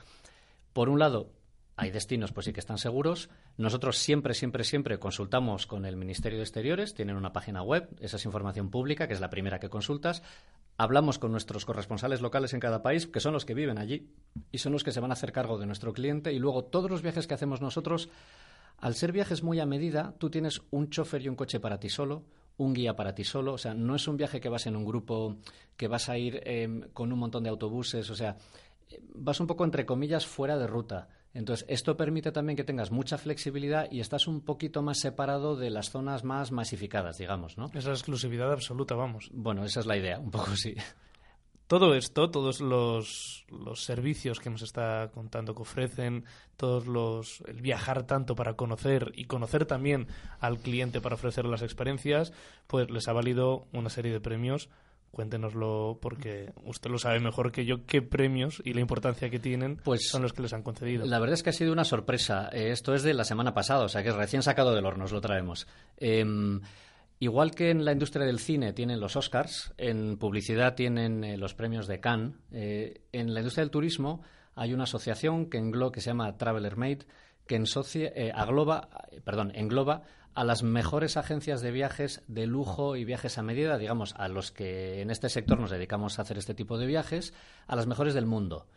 por 0.73 0.89
un 0.89 0.99
lado, 0.99 1.31
hay 1.75 1.89
destinos, 1.89 2.31
pues 2.31 2.45
sí 2.45 2.53
que 2.53 2.59
están 2.59 2.77
seguros. 2.77 3.29
Nosotros 3.57 3.97
siempre, 3.97 4.33
siempre, 4.33 4.63
siempre 4.63 4.99
consultamos 4.99 5.65
con 5.65 5.85
el 5.85 5.95
Ministerio 5.95 6.37
de 6.37 6.43
Exteriores. 6.43 6.93
Tienen 6.93 7.15
una 7.15 7.33
página 7.33 7.63
web, 7.63 7.89
esa 7.99 8.17
es 8.17 8.25
información 8.25 8.69
pública, 8.69 9.07
que 9.07 9.13
es 9.13 9.21
la 9.21 9.29
primera 9.29 9.59
que 9.59 9.69
consultas. 9.69 10.21
Hablamos 10.77 11.19
con 11.19 11.31
nuestros 11.31 11.65
corresponsales 11.65 12.21
locales 12.21 12.53
en 12.53 12.59
cada 12.59 12.81
país, 12.81 13.05
que 13.05 13.19
son 13.19 13.33
los 13.33 13.45
que 13.45 13.53
viven 13.53 13.77
allí 13.77 14.09
y 14.51 14.57
son 14.57 14.73
los 14.73 14.83
que 14.83 14.91
se 14.91 14.99
van 14.99 15.11
a 15.11 15.13
hacer 15.13 15.31
cargo 15.31 15.59
de 15.59 15.67
nuestro 15.67 15.93
cliente. 15.93 16.33
Y 16.33 16.39
luego 16.39 16.63
todos 16.63 16.89
los 16.89 17.03
viajes 17.03 17.27
que 17.27 17.35
hacemos 17.35 17.61
nosotros, 17.61 18.09
al 18.79 18.95
ser 18.95 19.11
viajes 19.11 19.43
muy 19.43 19.59
a 19.59 19.67
medida, 19.67 20.15
tú 20.17 20.29
tienes 20.31 20.61
un 20.71 20.89
chofer 20.89 21.21
y 21.21 21.29
un 21.29 21.35
coche 21.35 21.59
para 21.59 21.79
ti 21.79 21.89
solo, 21.89 22.23
un 22.57 22.73
guía 22.73 22.95
para 22.95 23.13
ti 23.13 23.23
solo. 23.23 23.53
O 23.53 23.57
sea, 23.59 23.75
no 23.75 23.95
es 23.95 24.07
un 24.07 24.17
viaje 24.17 24.41
que 24.41 24.49
vas 24.49 24.65
en 24.65 24.75
un 24.75 24.83
grupo, 24.83 25.37
que 25.77 25.87
vas 25.87 26.09
a 26.09 26.17
ir 26.17 26.41
em, 26.43 26.81
con 26.91 27.13
un 27.13 27.19
montón 27.19 27.43
de 27.43 27.49
autobuses. 27.49 28.09
O 28.09 28.15
sea, 28.15 28.37
vas 29.13 29.39
un 29.39 29.47
poco, 29.47 29.65
entre 29.65 29.85
comillas, 29.85 30.25
fuera 30.25 30.57
de 30.57 30.65
ruta. 30.65 31.07
Entonces, 31.33 31.65
esto 31.67 31.97
permite 31.97 32.31
también 32.31 32.55
que 32.55 32.63
tengas 32.63 32.91
mucha 32.91 33.17
flexibilidad 33.17 33.87
y 33.91 33.99
estás 34.01 34.27
un 34.27 34.41
poquito 34.41 34.83
más 34.83 34.99
separado 34.99 35.55
de 35.55 35.71
las 35.71 35.89
zonas 35.89 36.23
más 36.23 36.51
masificadas, 36.51 37.17
digamos, 37.17 37.57
¿no? 37.57 37.71
Esa 37.73 37.91
exclusividad 37.91 38.51
absoluta, 38.51 38.93
vamos. 38.93 39.29
Bueno, 39.33 39.65
esa 39.65 39.79
es 39.79 39.87
la 39.87 39.97
idea, 39.97 40.19
un 40.19 40.29
poco 40.29 40.55
sí. 40.55 40.75
Todo 41.65 41.95
esto, 41.95 42.29
todos 42.29 42.61
los, 42.61 43.45
los 43.49 43.83
servicios 43.83 44.39
que 44.39 44.51
nos 44.51 44.61
está 44.61 45.09
contando 45.11 45.55
que 45.55 45.63
ofrecen, 45.63 46.25
todos 46.55 46.85
los 46.85 47.41
el 47.47 47.61
viajar 47.61 48.03
tanto 48.03 48.35
para 48.35 48.53
conocer 48.55 49.11
y 49.15 49.25
conocer 49.25 49.65
también 49.65 50.07
al 50.39 50.59
cliente 50.59 51.01
para 51.01 51.15
ofrecer 51.15 51.45
las 51.45 51.63
experiencias, 51.63 52.31
pues 52.67 52.91
les 52.91 53.07
ha 53.07 53.13
valido 53.13 53.65
una 53.71 53.89
serie 53.89 54.11
de 54.11 54.19
premios 54.19 54.69
Cuéntenoslo 55.13 55.99
porque 56.01 56.53
usted 56.65 56.89
lo 56.89 56.97
sabe 56.97 57.19
mejor 57.19 57.51
que 57.51 57.65
yo 57.65 57.85
qué 57.85 58.01
premios 58.01 58.63
y 58.65 58.73
la 58.73 58.81
importancia 58.81 59.29
que 59.29 59.37
tienen 59.37 59.77
pues, 59.77 60.09
son 60.09 60.23
los 60.23 60.33
que 60.33 60.41
les 60.41 60.53
han 60.53 60.63
concedido. 60.63 61.05
La 61.05 61.19
verdad 61.19 61.35
es 61.35 61.43
que 61.43 61.51
ha 61.51 61.53
sido 61.53 61.71
una 61.71 61.83
sorpresa. 61.83 62.49
Eh, 62.51 62.71
esto 62.71 62.95
es 62.95 63.03
de 63.03 63.13
la 63.13 63.23
semana 63.23 63.53
pasada, 63.53 63.85
o 63.85 63.89
sea 63.89 64.01
que 64.01 64.09
es 64.09 64.15
recién 64.15 64.41
sacado 64.41 64.73
del 64.73 64.87
horno, 64.87 65.05
os 65.05 65.11
lo 65.11 65.21
traemos. 65.21 65.67
Em, 65.97 66.61
igual 67.19 67.51
que 67.51 67.69
en 67.69 67.85
la 67.85 67.91
industria 67.91 68.25
del 68.25 68.39
cine 68.39 68.73
tienen 68.73 68.99
los 68.99 69.15
Oscars, 69.15 69.71
en 69.77 70.17
publicidad 70.17 70.73
tienen 70.73 71.23
eh, 71.23 71.37
los 71.37 71.53
premios 71.53 71.85
de 71.85 71.99
Cannes, 71.99 72.33
eh, 72.51 73.03
en 73.11 73.35
la 73.35 73.41
industria 73.41 73.65
del 73.65 73.71
turismo 73.71 74.23
hay 74.55 74.73
una 74.73 74.85
asociación 74.85 75.47
que, 75.47 75.61
que 75.93 76.01
se 76.01 76.09
llama 76.09 76.37
Traveler 76.37 76.75
Made 76.75 77.05
que 77.45 77.61
agloba, 78.33 78.89
perdón, 79.23 79.51
engloba 79.53 80.01
a 80.35 80.43
las 80.43 80.63
mejores 80.63 81.17
agencias 81.17 81.61
de 81.61 81.71
viajes 81.71 82.23
de 82.27 82.47
lujo 82.47 82.95
y 82.95 83.05
viajes 83.05 83.37
a 83.37 83.43
medida, 83.43 83.77
digamos, 83.77 84.15
a 84.17 84.27
los 84.27 84.51
que 84.51 85.01
en 85.01 85.11
este 85.11 85.29
sector 85.29 85.59
nos 85.59 85.71
dedicamos 85.71 86.17
a 86.17 86.23
hacer 86.23 86.37
este 86.37 86.53
tipo 86.53 86.77
de 86.77 86.87
viajes, 86.87 87.33
a 87.67 87.75
las 87.75 87.87
mejores 87.87 88.13
del 88.13 88.25
mundo. 88.25 88.67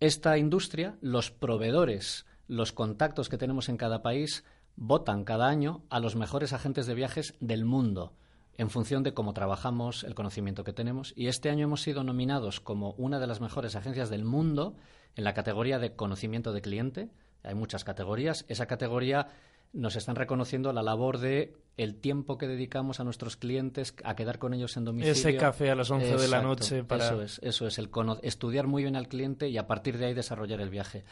Esta 0.00 0.38
industria, 0.38 0.96
los 1.00 1.30
proveedores, 1.30 2.26
los 2.46 2.72
contactos 2.72 3.28
que 3.28 3.38
tenemos 3.38 3.68
en 3.68 3.76
cada 3.76 4.02
país, 4.02 4.44
votan 4.76 5.24
cada 5.24 5.48
año 5.48 5.82
a 5.90 6.00
los 6.00 6.16
mejores 6.16 6.52
agentes 6.52 6.86
de 6.86 6.94
viajes 6.94 7.34
del 7.40 7.64
mundo 7.64 8.14
en 8.58 8.70
función 8.70 9.04
de 9.04 9.14
cómo 9.14 9.32
trabajamos, 9.32 10.02
el 10.02 10.16
conocimiento 10.16 10.64
que 10.64 10.72
tenemos. 10.72 11.14
Y 11.16 11.28
este 11.28 11.48
año 11.48 11.64
hemos 11.64 11.80
sido 11.80 12.02
nominados 12.02 12.60
como 12.60 12.92
una 12.98 13.20
de 13.20 13.28
las 13.28 13.40
mejores 13.40 13.76
agencias 13.76 14.10
del 14.10 14.24
mundo 14.24 14.74
en 15.14 15.24
la 15.24 15.32
categoría 15.32 15.78
de 15.78 15.94
conocimiento 15.94 16.52
de 16.52 16.60
cliente. 16.60 17.08
Hay 17.44 17.54
muchas 17.54 17.84
categorías. 17.84 18.44
Esa 18.48 18.66
categoría 18.66 19.28
nos 19.72 19.96
están 19.96 20.16
reconociendo 20.16 20.72
la 20.72 20.82
labor 20.82 21.18
de 21.18 21.54
el 21.76 21.94
tiempo 21.94 22.38
que 22.38 22.48
dedicamos 22.48 22.98
a 22.98 23.04
nuestros 23.04 23.36
clientes 23.36 23.94
a 24.02 24.16
quedar 24.16 24.38
con 24.38 24.52
ellos 24.52 24.76
en 24.76 24.84
domicilio. 24.84 25.12
Ese 25.12 25.36
café 25.36 25.70
a 25.70 25.76
las 25.76 25.90
11 25.90 26.16
de 26.16 26.28
la 26.28 26.42
noche 26.42 26.82
para... 26.82 27.06
Eso 27.06 27.22
es, 27.22 27.40
eso 27.42 27.66
es, 27.66 27.78
el 27.78 27.88
estudiar 28.22 28.66
muy 28.66 28.82
bien 28.82 28.96
al 28.96 29.08
cliente 29.08 29.48
y 29.48 29.58
a 29.58 29.66
partir 29.66 29.96
de 29.96 30.06
ahí 30.06 30.14
desarrollar 30.14 30.60
el 30.60 30.70
viaje. 30.70 31.04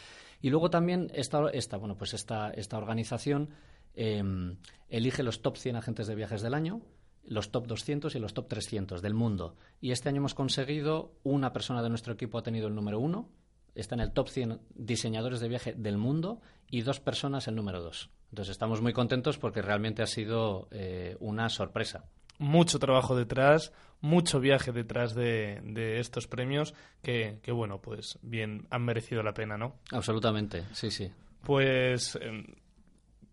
Y 0.43 0.51
luego 0.51 0.69
también 0.69 1.11
esta, 1.15 1.49
esta, 1.51 1.77
bueno, 1.77 1.97
pues 1.97 2.15
esta, 2.15 2.51
esta 2.51 2.79
organización 2.79 3.51
em, 3.95 4.57
elige 4.89 5.23
los 5.23 5.41
top 5.41 5.57
100 5.57 5.77
agentes 5.77 6.09
de 6.09 6.17
viajes 6.17 6.43
del 6.43 6.55
año, 6.55 6.83
los 7.25 7.51
top 7.51 7.69
200 7.69 8.15
y 8.17 8.19
los 8.19 8.35
top 8.35 8.49
300 8.49 9.03
del 9.03 9.15
mundo. 9.15 9.55
Y 9.81 9.93
este 9.93 10.09
año 10.09 10.19
hemos 10.19 10.35
conseguido, 10.35 11.13
una 11.23 11.53
persona 11.53 11.83
de 11.83 11.91
nuestro 11.91 12.13
equipo 12.15 12.39
ha 12.39 12.43
tenido 12.43 12.67
el 12.67 12.75
número 12.75 12.99
uno, 12.99 13.29
está 13.77 13.95
en 13.95 14.01
el 14.01 14.13
top 14.13 14.29
100 14.29 14.61
diseñadores 14.75 15.39
de 15.39 15.49
viaje 15.49 15.75
del 15.75 15.97
mundo 15.97 16.41
y 16.69 16.83
dos 16.83 16.99
personas 16.99 17.47
el 17.47 17.55
número 17.55 17.83
dos. 17.83 18.11
Entonces 18.37 18.53
estamos 18.53 18.83
muy 18.83 18.93
contentos 18.93 19.39
porque 19.39 19.63
realmente 19.63 20.03
ha 20.03 20.07
sido 20.07 20.69
eh, 20.71 21.17
una 21.21 21.49
sorpresa. 21.49 22.05
Mucho 22.37 22.79
trabajo 22.79 23.17
detrás, 23.17 23.73
mucho 24.03 24.41
viaje 24.41 24.73
detrás 24.73 25.15
de, 25.15 25.99
estos 25.99 26.27
premios 26.27 26.75
que, 27.03 27.41
bueno, 27.51 27.81
pues 27.81 28.19
bien, 28.21 28.67
han 28.69 28.85
merecido 28.85 29.23
la 29.23 29.33
pena, 29.33 29.57
¿no? 29.57 29.77
Absolutamente, 29.91 30.65
sí, 30.75 30.91
sí. 30.91 31.11
Pues 31.45 32.19
em, 32.21 32.45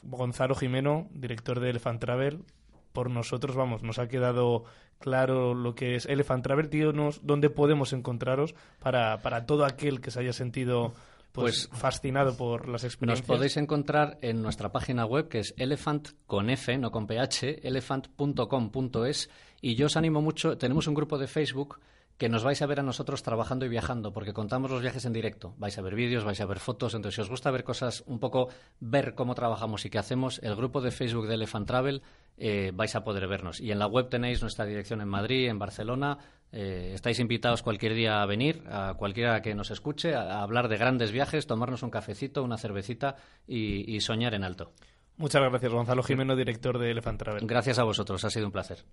Gonzalo 0.04 0.56
Jimeno, 0.56 1.10
director 1.12 1.60
de 1.60 1.72
Elephant 1.72 2.00
Travel, 2.00 2.46
por 2.94 3.10
nosotros, 3.10 3.58
vamos, 3.58 3.84
nos 3.84 4.00
ha 4.00 4.08
quedado 4.08 4.64
claro 5.00 5.54
lo 5.54 5.76
que 5.76 5.96
es 5.96 6.06
Elephant 6.06 6.46
Travel. 6.46 6.70
Díganos 6.70 7.20
dónde 7.24 7.50
podemos 7.50 7.92
encontraros 7.92 8.56
para, 8.80 9.22
para 9.22 9.46
todo 9.46 9.66
aquel 9.66 10.00
que 10.00 10.12
se 10.12 10.22
haya 10.22 10.32
sentido 10.32 10.94
pues, 11.34 11.68
Pues, 11.68 11.82
fascinado 11.82 12.38
por 12.38 12.68
las 12.70 12.84
Nos 12.84 12.86
experiencias. 12.86 13.28
podéis 13.28 13.58
encontrar 13.58 14.18
en 14.22 14.42
nuestra 14.42 14.72
página 14.72 15.06
web 15.06 15.28
que 15.28 15.40
es 15.40 15.54
elephant 15.58 16.10
con 16.26 16.50
F, 16.50 16.78
no 16.78 16.92
con 16.92 17.08
PH, 17.08 17.68
elephant.com.es 17.68 19.30
y 19.62 19.76
yo 19.76 19.88
os 19.88 19.98
animo 19.98 20.22
mucho, 20.22 20.58
tenemos 20.58 20.88
un 20.88 20.94
grupo 20.94 21.18
de 21.18 21.28
Facebook 21.28 21.80
que 22.18 22.30
nos 22.30 22.44
vais 22.44 22.62
a 22.62 22.68
ver 22.68 22.80
a 22.80 22.84
nosotros 22.84 23.24
trabajando 23.24 23.66
y 23.66 23.70
viajando, 23.70 24.14
porque 24.14 24.34
contamos 24.34 24.70
los 24.70 24.82
viajes 24.82 25.04
en 25.06 25.14
directo. 25.14 25.56
Vais 25.58 25.78
a 25.78 25.82
ver 25.82 25.96
vídeos, 25.96 26.24
vais 26.24 26.40
a 26.42 26.46
ver 26.46 26.60
fotos, 26.60 26.94
entonces 26.94 27.16
si 27.16 27.22
os 27.22 27.30
gusta 27.30 27.50
ver 27.50 27.64
cosas, 27.64 28.04
un 28.06 28.20
poco 28.20 28.50
ver 28.80 29.16
cómo 29.16 29.34
trabajamos 29.34 29.84
y 29.86 29.90
qué 29.90 29.98
hacemos, 29.98 30.40
el 30.44 30.56
grupo 30.56 30.80
de 30.80 30.92
Facebook 30.92 31.28
de 31.28 31.34
Elephant 31.34 31.68
Travel 31.68 32.04
eh, 32.38 32.72
vais 32.74 32.96
a 32.96 33.04
poder 33.04 33.28
vernos. 33.28 33.60
Y 33.60 33.72
en 33.72 33.80
la 33.80 33.88
web 33.88 34.10
tenéis 34.10 34.42
nuestra 34.42 34.66
dirección 34.66 35.02
en 35.02 35.08
Madrid, 35.08 35.48
en 35.50 35.58
Barcelona. 35.58 36.20
Eh, 36.56 36.92
estáis 36.94 37.20
invitados 37.20 37.64
cualquier 37.64 37.96
día 37.96 38.22
a 38.22 38.26
venir, 38.28 38.64
a 38.70 38.94
cualquiera 38.94 39.42
que 39.42 39.56
nos 39.56 39.72
escuche, 39.72 40.14
a, 40.14 40.22
a 40.22 40.44
hablar 40.44 40.68
de 40.68 40.78
grandes 40.78 41.12
viajes, 41.12 41.48
tomarnos 41.48 41.82
un 41.82 41.90
cafecito, 41.90 42.44
una 42.44 42.58
cervecita 42.60 43.16
y, 43.48 43.92
y 43.92 44.00
soñar 44.02 44.36
en 44.36 44.44
alto. 44.44 44.72
Muchas 45.18 45.42
gracias, 45.42 45.72
Gonzalo 45.72 46.04
Jimeno, 46.04 46.36
director 46.36 46.78
de 46.78 46.92
Elephant 46.92 47.20
Travel. 47.20 47.48
Gracias 47.48 47.80
a 47.80 47.84
vosotros, 47.84 48.24
ha 48.24 48.30
sido 48.30 48.46
un 48.46 48.52
placer. 48.52 48.86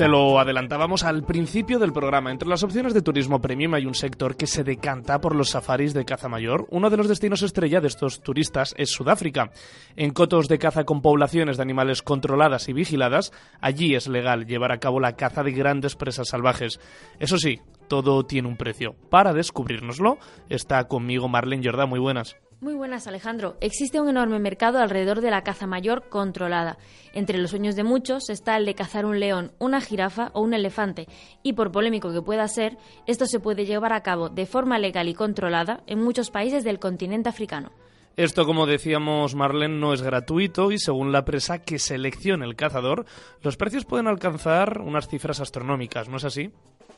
Se 0.00 0.08
lo 0.08 0.40
adelantábamos 0.40 1.04
al 1.04 1.24
principio 1.24 1.78
del 1.78 1.92
programa. 1.92 2.30
Entre 2.30 2.48
las 2.48 2.62
opciones 2.62 2.94
de 2.94 3.02
turismo 3.02 3.42
premium 3.42 3.74
hay 3.74 3.84
un 3.84 3.94
sector 3.94 4.34
que 4.34 4.46
se 4.46 4.64
decanta 4.64 5.20
por 5.20 5.36
los 5.36 5.50
safaris 5.50 5.92
de 5.92 6.06
caza 6.06 6.26
mayor. 6.26 6.66
Uno 6.70 6.88
de 6.88 6.96
los 6.96 7.06
destinos 7.06 7.42
estrella 7.42 7.82
de 7.82 7.88
estos 7.88 8.22
turistas 8.22 8.74
es 8.78 8.88
Sudáfrica. 8.88 9.50
En 9.96 10.12
cotos 10.12 10.48
de 10.48 10.58
caza 10.58 10.84
con 10.84 11.02
poblaciones 11.02 11.58
de 11.58 11.64
animales 11.64 12.00
controladas 12.00 12.70
y 12.70 12.72
vigiladas, 12.72 13.30
allí 13.60 13.94
es 13.94 14.08
legal 14.08 14.46
llevar 14.46 14.72
a 14.72 14.80
cabo 14.80 15.00
la 15.00 15.16
caza 15.16 15.42
de 15.42 15.52
grandes 15.52 15.96
presas 15.96 16.28
salvajes. 16.28 16.80
Eso 17.18 17.36
sí, 17.36 17.60
todo 17.86 18.24
tiene 18.24 18.48
un 18.48 18.56
precio. 18.56 18.94
Para 19.10 19.34
descubrirnoslo, 19.34 20.16
está 20.48 20.82
conmigo 20.88 21.28
Marlene 21.28 21.62
Jordá. 21.62 21.84
Muy 21.84 22.00
buenas. 22.00 22.38
Muy 22.62 22.74
buenas, 22.74 23.06
Alejandro. 23.06 23.56
Existe 23.62 24.02
un 24.02 24.10
enorme 24.10 24.38
mercado 24.38 24.80
alrededor 24.80 25.22
de 25.22 25.30
la 25.30 25.42
caza 25.42 25.66
mayor 25.66 26.10
controlada. 26.10 26.76
Entre 27.14 27.38
los 27.38 27.52
sueños 27.52 27.74
de 27.74 27.84
muchos 27.84 28.28
está 28.28 28.58
el 28.58 28.66
de 28.66 28.74
cazar 28.74 29.06
un 29.06 29.18
león, 29.18 29.52
una 29.58 29.80
jirafa 29.80 30.30
o 30.34 30.42
un 30.42 30.52
elefante, 30.52 31.06
y 31.42 31.54
por 31.54 31.72
polémico 31.72 32.12
que 32.12 32.20
pueda 32.20 32.46
ser, 32.48 32.76
esto 33.06 33.24
se 33.24 33.40
puede 33.40 33.64
llevar 33.64 33.94
a 33.94 34.02
cabo 34.02 34.28
de 34.28 34.44
forma 34.44 34.78
legal 34.78 35.08
y 35.08 35.14
controlada 35.14 35.82
en 35.86 36.02
muchos 36.02 36.30
países 36.30 36.62
del 36.62 36.78
continente 36.78 37.30
africano. 37.30 37.72
Esto, 38.18 38.44
como 38.44 38.66
decíamos 38.66 39.34
Marlene, 39.34 39.78
no 39.78 39.94
es 39.94 40.02
gratuito 40.02 40.70
y 40.70 40.78
según 40.78 41.12
la 41.12 41.24
presa 41.24 41.60
que 41.60 41.78
seleccione 41.78 42.44
el 42.44 42.56
cazador, 42.56 43.06
los 43.40 43.56
precios 43.56 43.86
pueden 43.86 44.06
alcanzar 44.06 44.82
unas 44.82 45.08
cifras 45.08 45.40
astronómicas, 45.40 46.10
¿no 46.10 46.18
es 46.18 46.24
así? 46.24 46.52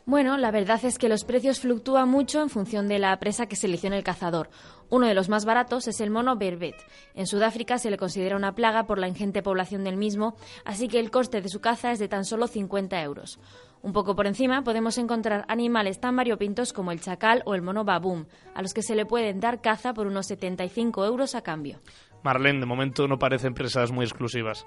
Bueno, 0.05 0.37
la 0.37 0.51
verdad 0.51 0.85
es 0.85 0.99
que 0.99 1.09
los 1.09 1.23
precios 1.23 1.61
fluctúan 1.61 2.09
mucho 2.09 2.43
en 2.43 2.51
función 2.51 2.89
de 2.89 2.99
la 2.99 3.17
presa 3.21 3.47
que 3.47 3.55
seleccione 3.55 3.97
el 3.97 4.03
cazador. 4.03 4.51
Uno 4.93 5.07
de 5.07 5.15
los 5.15 5.31
más 5.31 5.47
baratos 5.47 5.89
es 5.89 6.03
el 6.03 6.11
mono 6.11 6.37
berbet. 6.37 6.77
En 7.15 7.27
Sudáfrica 7.27 7.79
se 7.79 7.91
le 7.91 7.97
considera 7.97 8.37
una 8.37 8.55
plaga 8.55 8.85
por 8.85 8.99
la 8.99 9.09
ingente 9.09 9.43
población 9.43 9.85
del 9.85 9.97
mismo, 9.97 10.37
así 10.67 10.87
que 10.87 11.01
el 11.01 11.11
coste 11.11 11.41
de 11.41 11.49
su 11.49 11.63
caza 11.63 11.93
es 11.93 11.99
de 11.99 12.09
tan 12.09 12.27
solo 12.27 12.47
50 12.47 13.01
euros. 13.01 13.41
Un 13.81 13.95
poco 13.95 14.15
por 14.15 14.27
encima 14.27 14.65
podemos 14.65 14.99
encontrar 14.99 15.47
animales 15.49 15.99
tan 15.99 16.15
variopintos 16.15 16.75
como 16.75 16.93
el 16.93 17.01
chacal 17.01 17.43
o 17.47 17.55
el 17.55 17.63
mono 17.63 17.85
baboom, 17.85 18.27
a 18.55 18.61
los 18.61 18.75
que 18.75 18.83
se 18.83 18.95
le 18.95 19.07
pueden 19.07 19.41
dar 19.41 19.63
caza 19.63 19.95
por 19.95 20.07
unos 20.07 20.27
75 20.27 21.07
euros 21.07 21.35
a 21.35 21.41
cambio. 21.41 21.79
Marlene, 22.23 22.61
de 22.61 22.67
momento 22.67 23.09
no 23.09 23.19
parecen 23.19 23.55
presas 23.55 23.91
muy 23.93 24.05
exclusivas. 24.05 24.67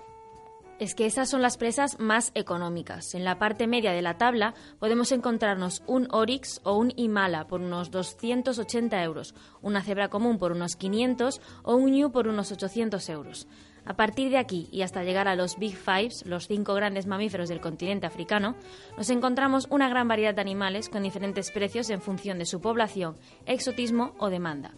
Es 0.78 0.94
que 0.94 1.06
esas 1.06 1.30
son 1.30 1.42
las 1.42 1.56
presas 1.56 2.00
más 2.00 2.32
económicas. 2.36 3.16
En 3.16 3.24
la 3.24 3.40
parte 3.40 3.66
media 3.66 3.94
de 3.94 4.02
la 4.02 4.18
tabla 4.18 4.54
podemos 4.78 5.14
encontrarnos 5.14 5.82
un 5.88 6.10
oryx 6.12 6.60
o 6.66 6.78
un 6.78 6.92
himala 6.98 7.48
por 7.48 7.62
unos 7.62 7.92
280 7.92 9.02
euros, 9.02 9.34
una 9.62 9.82
cebra 9.82 10.10
común 10.10 10.38
por 10.38 10.52
unos 10.52 10.76
500 10.76 11.40
o 11.64 11.76
un 11.78 11.92
ñu 11.94 12.12
por 12.12 12.28
unos 12.28 12.52
800 12.52 13.08
euros. 13.08 13.48
A 13.86 13.96
partir 13.96 14.32
de 14.32 14.38
aquí 14.38 14.68
y 14.70 14.82
hasta 14.82 15.04
llegar 15.04 15.30
a 15.30 15.36
los 15.36 15.58
Big 15.58 15.78
Fives, 15.78 16.26
los 16.26 16.48
cinco 16.48 16.74
grandes 16.74 17.08
mamíferos 17.08 17.48
del 17.48 17.62
continente 17.62 18.08
africano, 18.08 18.56
nos 18.98 19.10
encontramos 19.10 19.68
una 19.70 19.88
gran 19.88 20.10
variedad 20.10 20.36
de 20.36 20.42
animales 20.42 20.90
con 20.90 21.04
diferentes 21.04 21.52
precios 21.52 21.90
en 21.90 22.02
función 22.02 22.38
de 22.38 22.46
su 22.46 22.60
población, 22.60 23.16
exotismo 23.46 24.14
o 24.18 24.30
demanda. 24.30 24.74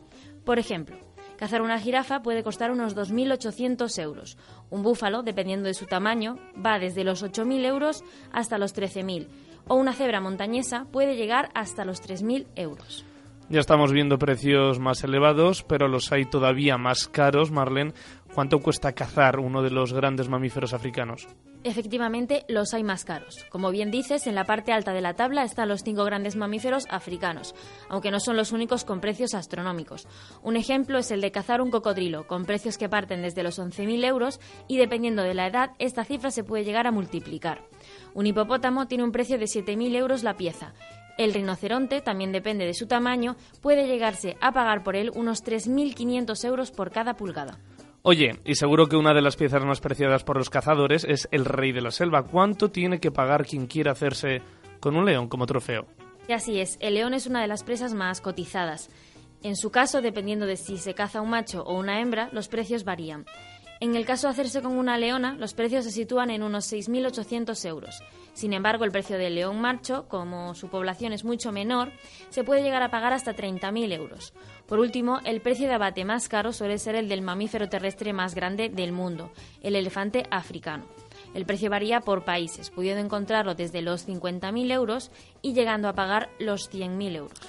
Por 0.46 0.60
ejemplo, 0.60 1.07
Cazar 1.38 1.62
una 1.62 1.80
jirafa 1.80 2.24
puede 2.24 2.44
costar 2.44 2.72
unos 2.72 2.96
2.800 2.96 4.02
euros. 4.02 4.38
Un 4.72 4.82
búfalo, 4.82 5.22
dependiendo 5.22 5.68
de 5.68 5.76
su 5.76 5.86
tamaño, 5.86 6.38
va 6.64 6.80
desde 6.80 7.04
los 7.04 7.24
8.000 7.24 7.66
euros 7.66 8.04
hasta 8.32 8.58
los 8.58 8.76
13.000. 8.76 9.28
O 9.68 9.76
una 9.76 9.94
cebra 9.94 10.20
montañesa 10.20 10.86
puede 10.92 11.16
llegar 11.16 11.50
hasta 11.54 11.86
los 11.86 12.02
3.000 12.02 12.48
euros. 12.56 13.06
Ya 13.50 13.60
estamos 13.60 13.94
viendo 13.94 14.18
precios 14.18 14.80
más 14.80 15.04
elevados, 15.04 15.64
pero 15.64 15.88
los 15.88 16.12
hay 16.12 16.26
todavía 16.26 16.78
más 16.78 17.08
caros, 17.08 17.52
Marlene. 17.52 17.94
¿Cuánto 18.34 18.60
cuesta 18.60 18.94
cazar 18.94 19.40
uno 19.40 19.62
de 19.62 19.72
los 19.72 19.94
grandes 19.94 20.28
mamíferos 20.28 20.74
africanos? 20.74 21.28
Efectivamente, 21.64 22.46
los 22.48 22.74
hay 22.74 22.84
más 22.84 23.04
caros. 23.04 23.46
Como 23.50 23.72
bien 23.72 23.92
dices, 23.92 24.28
en 24.28 24.36
la 24.36 24.46
parte 24.46 24.72
alta 24.72 24.94
de 24.94 25.02
la 25.02 25.16
tabla 25.16 25.44
están 25.44 25.68
los 25.68 25.84
cinco 25.84 26.06
grandes 26.06 26.36
mamíferos 26.36 26.86
africanos, 26.90 27.56
aunque 27.90 28.12
no 28.12 28.20
son 28.20 28.38
los 28.38 28.52
únicos 28.52 28.86
con 28.86 29.02
precios 29.02 29.34
astronómicos. 29.34 30.08
Un 30.44 30.56
ejemplo 30.56 31.00
es 31.00 31.12
el 31.12 31.20
de 31.20 31.32
cazar 31.32 31.62
un 31.62 31.72
cocodrilo, 31.72 32.28
con 32.28 32.46
precios 32.46 32.78
que 32.78 32.90
parten 32.90 33.22
desde 33.22 33.44
los 33.44 33.60
11.000 33.60 34.06
euros 34.06 34.40
y 34.68 34.78
dependiendo 34.78 35.24
de 35.24 35.34
la 35.34 35.48
edad, 35.48 35.72
esta 35.80 36.06
cifra 36.06 36.32
se 36.32 36.44
puede 36.44 36.64
llegar 36.64 36.88
a 36.88 36.92
multiplicar. 36.92 37.64
Un 38.14 38.28
hipopótamo 38.28 38.88
tiene 38.88 39.04
un 39.04 39.12
precio 39.12 39.38
de 39.38 39.46
7.000 39.46 39.96
euros 39.96 40.24
la 40.24 40.38
pieza. 40.38 40.74
El 41.18 41.34
rinoceronte, 41.34 42.00
también 42.02 42.32
depende 42.32 42.66
de 42.66 42.76
su 42.76 42.86
tamaño, 42.86 43.36
puede 43.62 43.88
llegarse 43.88 44.38
a 44.40 44.52
pagar 44.52 44.84
por 44.84 44.96
él 44.96 45.12
unos 45.16 45.44
3.500 45.44 46.46
euros 46.46 46.72
por 46.72 46.92
cada 46.92 47.16
pulgada. 47.16 47.58
Oye, 48.04 48.40
y 48.46 48.56
seguro 48.56 48.88
que 48.88 48.96
una 48.96 49.14
de 49.14 49.22
las 49.22 49.36
piezas 49.36 49.66
más 49.66 49.82
preciadas 49.82 50.24
por 50.24 50.38
los 50.38 50.50
cazadores 50.50 51.04
es 51.04 51.28
el 51.32 51.46
rey 51.46 51.72
de 51.72 51.82
la 51.82 51.92
selva. 51.92 52.24
¿Cuánto 52.24 52.72
tiene 52.72 53.00
que 53.00 53.12
pagar 53.12 53.46
quien 53.46 53.68
quiera 53.68 53.92
hacerse 53.92 54.42
con 54.80 54.96
un 54.96 55.06
león 55.06 55.28
como 55.28 55.46
trofeo? 55.46 55.88
Y 56.28 56.34
así 56.34 56.60
es, 56.60 56.78
el 56.80 56.94
león 56.94 57.14
es 57.14 57.28
una 57.28 57.42
de 57.42 57.48
las 57.48 57.64
presas 57.64 57.94
más 57.94 58.22
cotizadas. 58.22 58.90
En 59.44 59.56
su 59.56 59.72
caso, 59.72 60.02
dependiendo 60.02 60.46
de 60.46 60.58
si 60.58 60.78
se 60.78 60.94
caza 60.94 61.22
un 61.22 61.30
macho 61.30 61.64
o 61.64 61.78
una 61.78 62.02
hembra, 62.02 62.30
los 62.32 62.48
precios 62.48 62.84
varían. 62.84 63.26
En 63.80 63.96
el 63.96 64.06
caso 64.06 64.28
de 64.28 64.32
hacerse 64.32 64.62
con 64.62 64.78
una 64.78 64.98
leona, 64.98 65.36
los 65.36 65.54
precios 65.54 65.86
se 65.86 65.92
sitúan 65.92 66.32
en 66.32 66.42
unos 66.42 66.72
6.800 66.72 67.66
euros. 67.66 68.02
Sin 68.34 68.54
embargo, 68.54 68.86
el 68.86 68.92
precio 68.92 69.18
del 69.18 69.36
león 69.36 69.62
macho, 69.62 70.08
como 70.08 70.56
su 70.56 70.68
población 70.70 71.14
es 71.14 71.24
mucho 71.24 71.52
menor, 71.52 71.92
se 72.30 72.44
puede 72.44 72.64
llegar 72.64 72.82
a 72.82 72.90
pagar 72.90 73.14
hasta 73.14 73.36
30.000 73.36 73.94
euros. 73.94 74.34
Por 74.68 74.80
último, 74.80 75.20
el 75.26 75.42
precio 75.42 75.68
de 75.68 75.76
abate 75.76 76.06
más 76.06 76.28
caro 76.28 76.54
suele 76.54 76.78
ser 76.78 76.96
el 76.96 77.08
del 77.10 77.22
mamífero 77.22 77.70
terrestre 77.70 78.14
más 78.14 78.36
grande 78.36 78.70
del 78.70 78.92
mundo, 78.92 79.32
el 79.62 79.76
elefante 79.76 80.26
africano. 80.32 80.86
El 81.34 81.46
precio 81.46 81.70
varía 81.70 82.02
por 82.02 82.26
países, 82.26 82.70
pudiendo 82.70 83.04
encontrarlo 83.04 83.56
desde 83.56 83.82
los 83.82 84.08
50.000 84.08 84.72
euros 84.72 85.12
y 85.42 85.54
llegando 85.54 85.88
a 85.88 85.94
pagar 85.94 86.30
los 86.40 86.72
100.000 86.72 87.16
euros. 87.16 87.40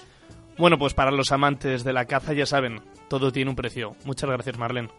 Bueno, 0.59 0.79
pues 0.79 0.93
para 0.93 1.11
los 1.11 1.33
amantes 1.33 1.85
de 1.85 1.93
la 1.93 2.07
caza 2.07 2.33
ya 2.33 2.45
saben, 2.45 2.81
todo 3.09 3.31
tiene 3.31 3.51
un 3.51 3.57
precio. 3.57 3.95
Muchas 4.05 4.29
gracias, 4.29 4.59
Marlene. 4.59 4.91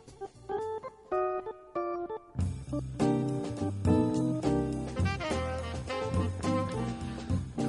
Oh. 2.71 3.08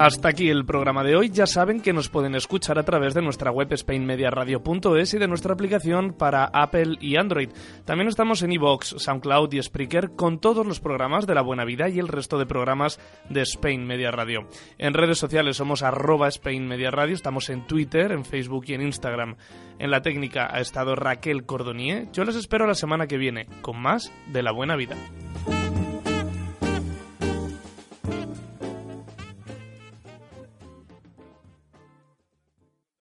Hasta 0.00 0.30
aquí 0.30 0.48
el 0.48 0.64
programa 0.64 1.04
de 1.04 1.14
hoy. 1.14 1.28
Ya 1.28 1.46
saben 1.46 1.82
que 1.82 1.92
nos 1.92 2.08
pueden 2.08 2.34
escuchar 2.34 2.78
a 2.78 2.84
través 2.84 3.12
de 3.12 3.20
nuestra 3.20 3.50
web 3.50 3.68
spainmediaradio.es 3.76 5.12
y 5.12 5.18
de 5.18 5.28
nuestra 5.28 5.52
aplicación 5.52 6.14
para 6.14 6.46
Apple 6.46 6.96
y 7.02 7.16
Android. 7.16 7.50
También 7.84 8.08
estamos 8.08 8.40
en 8.40 8.52
iVoox, 8.52 8.94
SoundCloud 8.96 9.52
y 9.52 9.62
Spreaker 9.62 10.12
con 10.12 10.40
todos 10.40 10.66
los 10.66 10.80
programas 10.80 11.26
de 11.26 11.34
La 11.34 11.42
Buena 11.42 11.66
Vida 11.66 11.90
y 11.90 11.98
el 11.98 12.08
resto 12.08 12.38
de 12.38 12.46
programas 12.46 12.98
de 13.28 13.42
Spain 13.42 13.86
Media 13.86 14.10
Radio. 14.10 14.48
En 14.78 14.94
redes 14.94 15.18
sociales 15.18 15.58
somos 15.58 15.82
arroba 15.82 16.28
Spain 16.28 16.66
Media 16.66 16.90
Radio, 16.90 17.14
estamos 17.14 17.50
en 17.50 17.66
Twitter, 17.66 18.10
en 18.12 18.24
Facebook 18.24 18.64
y 18.68 18.72
en 18.72 18.80
Instagram. 18.80 19.36
En 19.78 19.90
la 19.90 20.00
técnica 20.00 20.48
ha 20.50 20.60
estado 20.60 20.96
Raquel 20.96 21.44
Cordonier. 21.44 22.10
Yo 22.10 22.24
les 22.24 22.36
espero 22.36 22.66
la 22.66 22.74
semana 22.74 23.06
que 23.06 23.18
viene 23.18 23.48
con 23.60 23.78
más 23.78 24.10
de 24.28 24.42
La 24.42 24.52
Buena 24.52 24.76
Vida. 24.76 24.96